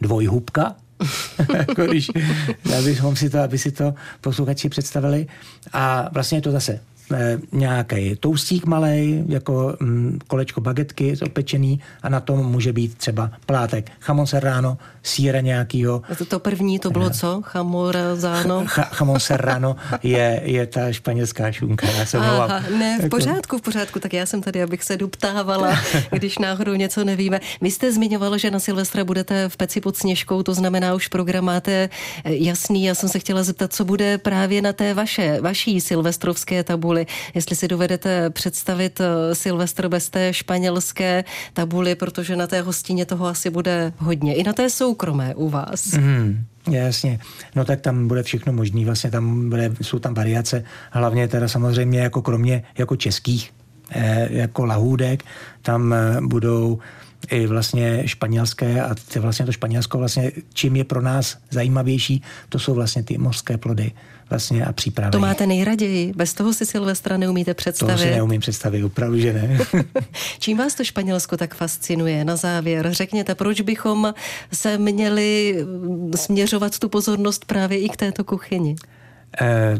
dvojhubka, 0.00 0.76
jako 1.56 1.86
když, 1.86 2.10
abychom 2.78 3.16
si 3.16 3.30
to, 3.30 3.40
aby 3.40 3.58
si 3.58 3.72
to 3.72 3.94
posluchači 4.20 4.68
představili. 4.68 5.26
A 5.72 6.08
vlastně 6.12 6.38
je 6.38 6.42
to 6.42 6.50
zase 6.52 6.80
nějaký 7.52 8.16
toustík 8.16 8.66
malý, 8.66 9.24
jako 9.28 9.76
mm, 9.80 10.18
kolečko 10.26 10.60
bagetky 10.60 11.14
opečený 11.22 11.80
a 12.02 12.08
na 12.08 12.20
tom 12.20 12.46
může 12.46 12.72
být 12.72 12.94
třeba 12.94 13.30
plátek 13.46 13.90
chamon 14.00 14.26
serrano, 14.26 14.78
síra 15.02 15.40
nějakýho. 15.40 16.02
To, 16.18 16.24
to 16.24 16.38
první 16.38 16.78
to 16.78 16.90
bylo 16.90 17.10
co? 17.10 17.40
Chamorazano? 17.44 18.64
Ch- 18.64 18.88
chamon 18.90 19.20
serrano 19.20 19.76
je, 20.02 20.40
je 20.44 20.66
ta 20.66 20.92
španělská 20.92 21.52
šunka. 21.52 21.86
Já 21.90 22.06
jsem 22.06 22.22
Aha, 22.22 22.62
ne, 22.78 22.98
v 22.98 23.02
jako- 23.02 23.16
pořádku, 23.16 23.58
v 23.58 23.62
pořádku, 23.62 23.98
tak 24.00 24.12
já 24.12 24.26
jsem 24.26 24.42
tady, 24.42 24.62
abych 24.62 24.82
se 24.82 24.96
doptávala, 24.96 25.78
když 26.10 26.38
náhodou 26.38 26.74
něco 26.74 27.04
nevíme. 27.04 27.40
Vy 27.60 27.70
jste 27.70 27.92
zmiňovalo, 27.92 28.38
že 28.38 28.50
na 28.50 28.58
Silvestra 28.60 29.04
budete 29.04 29.48
v 29.48 29.56
peci 29.56 29.80
pod 29.80 29.96
sněžkou, 29.96 30.42
to 30.42 30.54
znamená, 30.54 30.94
už 30.94 31.08
program 31.08 31.44
máte 31.44 31.72
eh, 32.24 32.34
jasný. 32.34 32.84
Já 32.84 32.94
jsem 32.94 33.08
se 33.08 33.18
chtěla 33.18 33.42
zeptat, 33.42 33.72
co 33.72 33.84
bude 33.84 34.18
právě 34.18 34.62
na 34.62 34.72
té 34.72 34.94
vaše, 34.94 35.40
vaší 35.40 35.80
silvestrovské 35.80 36.64
tabuli 36.64 36.93
tabuli. 36.94 37.06
Jestli 37.34 37.56
si 37.56 37.68
dovedete 37.68 38.30
představit 38.30 39.00
eh, 39.00 39.34
Silvestr 39.34 39.88
bez 39.88 40.10
té 40.10 40.32
španělské 40.32 41.24
tabuly, 41.52 41.94
protože 41.94 42.36
na 42.36 42.46
té 42.46 42.60
hostině 42.62 43.06
toho 43.06 43.26
asi 43.26 43.50
bude 43.50 43.92
hodně. 43.98 44.34
I 44.34 44.44
na 44.44 44.52
té 44.52 44.70
soukromé 44.70 45.34
u 45.34 45.48
vás. 45.48 45.92
Mm. 45.92 46.44
Jasně, 46.70 47.18
no 47.54 47.64
tak 47.64 47.80
tam 47.80 48.08
bude 48.08 48.22
všechno 48.22 48.52
možný, 48.52 48.84
vlastně 48.84 49.10
tam 49.10 49.50
bude, 49.50 49.70
jsou 49.82 49.98
tam 49.98 50.14
variace, 50.14 50.64
hlavně 50.90 51.28
teda 51.28 51.48
samozřejmě 51.48 52.00
jako 52.00 52.22
kromě 52.22 52.62
jako 52.78 52.96
českých, 52.96 53.52
eh, 53.90 54.28
jako 54.30 54.64
lahůdek, 54.64 55.24
tam 55.62 55.92
eh, 55.92 56.20
budou 56.20 56.78
i 57.30 57.46
vlastně 57.46 58.08
španělské 58.08 58.82
a 58.82 58.94
ty 58.94 59.18
vlastně 59.18 59.46
to 59.46 59.52
Španělsko 59.52 59.98
vlastně, 59.98 60.32
čím 60.54 60.76
je 60.76 60.84
pro 60.84 61.02
nás 61.02 61.36
zajímavější, 61.50 62.22
to 62.48 62.58
jsou 62.58 62.74
vlastně 62.74 63.02
ty 63.02 63.18
mořské 63.18 63.58
plody 63.58 63.92
vlastně 64.30 64.64
a 64.64 64.72
přípravy. 64.72 65.10
To 65.10 65.18
máte 65.18 65.46
nejraději? 65.46 66.12
Bez 66.16 66.34
toho 66.34 66.52
si 66.52 66.66
Silvestra 66.66 67.16
neumíte 67.16 67.54
představit? 67.54 67.92
To 67.92 67.98
si 67.98 68.10
neumím 68.10 68.40
představit, 68.40 68.84
opravdu, 68.84 69.18
že 69.18 69.32
ne. 69.32 69.58
Čím 70.38 70.58
vás 70.58 70.74
to 70.74 70.84
Španělsko 70.84 71.36
tak 71.36 71.54
fascinuje? 71.54 72.24
Na 72.24 72.36
závěr 72.36 72.92
řekněte, 72.92 73.34
proč 73.34 73.60
bychom 73.60 74.14
se 74.52 74.78
měli 74.78 75.56
mm, 75.64 76.12
směřovat 76.16 76.78
tu 76.78 76.88
pozornost 76.88 77.44
právě 77.44 77.78
i 77.78 77.88
k 77.88 77.96
této 77.96 78.24
kuchyni? 78.24 78.76
E, 79.40 79.78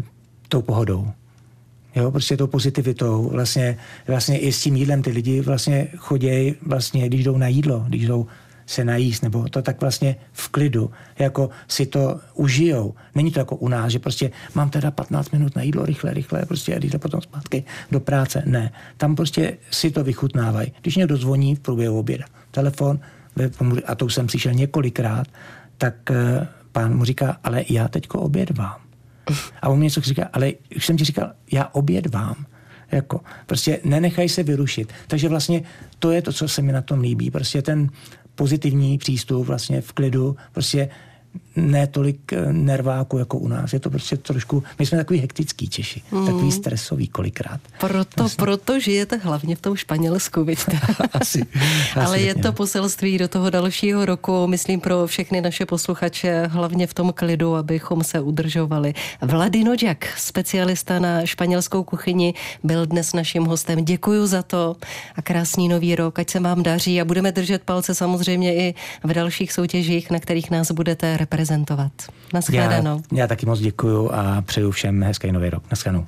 tou 0.49 0.63
pohodou. 0.63 1.09
Jo, 1.97 2.11
prostě 2.11 2.37
tou 2.37 2.47
pozitivitou. 2.47 3.29
Vlastně, 3.29 3.79
vlastně 4.07 4.39
i 4.39 4.53
s 4.53 4.63
tím 4.63 4.77
jídlem 4.77 5.03
ty 5.03 5.11
lidi 5.11 5.41
vlastně 5.41 5.89
chodějí, 5.97 6.55
vlastně, 6.63 7.09
když 7.09 7.25
jdou 7.25 7.37
na 7.37 7.49
jídlo, 7.49 7.85
když 7.89 8.07
jdou 8.07 8.27
se 8.67 8.85
najíst, 8.85 9.23
nebo 9.23 9.49
to 9.49 9.63
tak 9.63 9.81
vlastně 9.81 10.17
v 10.33 10.49
klidu, 10.49 10.91
jako 11.19 11.51
si 11.69 11.87
to 11.87 12.21
užijou. 12.35 12.95
Není 13.15 13.31
to 13.31 13.39
jako 13.39 13.57
u 13.57 13.69
nás, 13.69 13.93
že 13.93 13.99
prostě 13.99 14.31
mám 14.55 14.71
teda 14.71 14.91
15 14.91 15.31
minut 15.31 15.57
na 15.57 15.63
jídlo, 15.63 15.87
rychle, 15.87 16.15
rychle, 16.15 16.47
prostě 16.47 16.75
a 16.75 16.79
jdete 16.79 16.99
potom 16.99 17.21
zpátky 17.21 17.65
do 17.91 18.01
práce. 18.01 18.43
Ne, 18.47 18.73
tam 18.97 19.17
prostě 19.17 19.59
si 19.71 19.91
to 19.91 20.05
vychutnávají. 20.05 20.73
Když 20.83 20.97
někdo 20.97 21.17
zvoní 21.17 21.57
v 21.57 21.61
průběhu 21.61 21.99
oběda, 21.99 22.25
telefon, 22.51 23.01
a 23.87 23.95
to 23.95 24.05
už 24.05 24.15
jsem 24.15 24.27
přišel 24.27 24.53
několikrát, 24.53 25.27
tak 25.79 26.11
eh, 26.11 26.49
pán 26.73 26.97
mu 26.97 27.05
říká, 27.05 27.37
ale 27.45 27.65
já 27.71 27.89
teďko 27.89 28.21
oběd 28.21 28.59
vám. 28.59 28.77
A 29.63 29.69
on 29.69 29.79
mi 29.79 29.85
něco 29.85 30.01
říká, 30.01 30.29
ale 30.33 30.53
už 30.77 30.87
jsem 30.87 30.97
ti 30.97 31.05
říkal, 31.05 31.33
já 31.53 31.69
oběd 31.73 32.15
vám. 32.15 32.47
Jako, 32.93 33.21
prostě 33.47 33.81
nenechaj 33.85 34.29
se 34.29 34.43
vyrušit. 34.43 34.93
Takže 35.07 35.29
vlastně 35.29 35.63
to 35.99 36.13
je 36.13 36.23
to, 36.23 36.33
co 36.33 36.49
se 36.49 36.63
mi 36.63 36.73
na 36.73 36.83
tom 36.83 37.01
líbí. 37.01 37.31
Prostě 37.31 37.63
ten 37.63 37.91
pozitivní 38.35 38.99
přístup 38.99 39.47
vlastně 39.47 39.81
v 39.81 39.93
klidu, 39.93 40.37
prostě 40.53 40.89
ne 41.57 41.87
tolik 41.87 42.33
eh, 42.33 42.53
nerváku 42.53 43.19
jako 43.19 43.39
u 43.39 43.49
nás. 43.49 43.73
Je 43.73 43.81
to 43.81 43.91
prostě 43.91 44.17
trošku, 44.17 44.63
my 44.79 44.87
jsme 44.87 44.99
takový 44.99 45.19
hektický 45.19 45.69
Češi, 45.69 46.03
mm. 46.11 46.27
takový 46.27 46.53
stresový 46.53 47.09
kolikrát. 47.09 47.61
Proto, 47.81 48.23
vlastně. 48.23 48.43
proto 48.43 48.81
žijete 48.81 49.17
hlavně 49.17 49.57
v 49.57 49.61
tom 49.61 49.77
Španělsku, 49.77 50.45
vidíte. 50.45 50.81
asi, 51.13 51.41
asi. 51.95 51.95
Ale 51.97 52.21
je 52.21 52.35
to 52.35 52.53
poselství 52.53 53.19
do 53.19 53.29
toho 53.29 53.51
dalšího 53.51 54.05
roku, 54.05 54.47
myslím 54.47 54.81
pro 54.81 55.07
všechny 55.07 55.41
naše 55.41 55.67
posluchače, 55.67 56.47
hlavně 56.47 56.87
v 56.87 56.95
tom 56.95 57.13
klidu, 57.13 57.55
abychom 57.55 58.05
se 58.05 58.21
udržovali. 58.21 58.95
Vladino 59.23 59.75
Jack, 59.75 60.05
specialista 60.17 60.99
na 60.99 61.27
španělskou 61.27 61.85
kuchyni, 61.85 62.35
byl 62.63 62.87
dnes 62.87 63.13
naším 63.13 63.45
hostem. 63.45 63.85
Děkuji 63.85 64.27
za 64.27 64.43
to 64.43 64.77
a 65.17 65.23
krásný 65.23 65.69
nový 65.69 65.97
rok, 65.97 66.19
ať 66.19 66.31
se 66.31 66.41
vám 66.41 66.63
daří 66.63 67.01
a 67.01 67.05
budeme 67.05 67.33
držet 67.33 67.63
palce 67.63 67.95
samozřejmě 67.95 68.55
i 68.55 68.75
v 69.05 69.13
dalších 69.13 69.53
soutěžích, 69.53 70.11
na 70.11 70.19
kterých 70.19 70.51
nás 70.51 70.71
budete 70.71 71.17
reprezentovat. 71.25 71.93
Naschledanou. 72.35 73.03
Já, 73.13 73.19
já 73.19 73.27
taky 73.27 73.47
moc 73.47 73.61
děkuju 73.61 74.11
a 74.13 74.43
přeju 74.43 74.71
všem 74.71 75.03
hezký 75.03 75.33
nový 75.33 75.51
rok. 75.51 75.63
Naschledanou. 75.71 76.07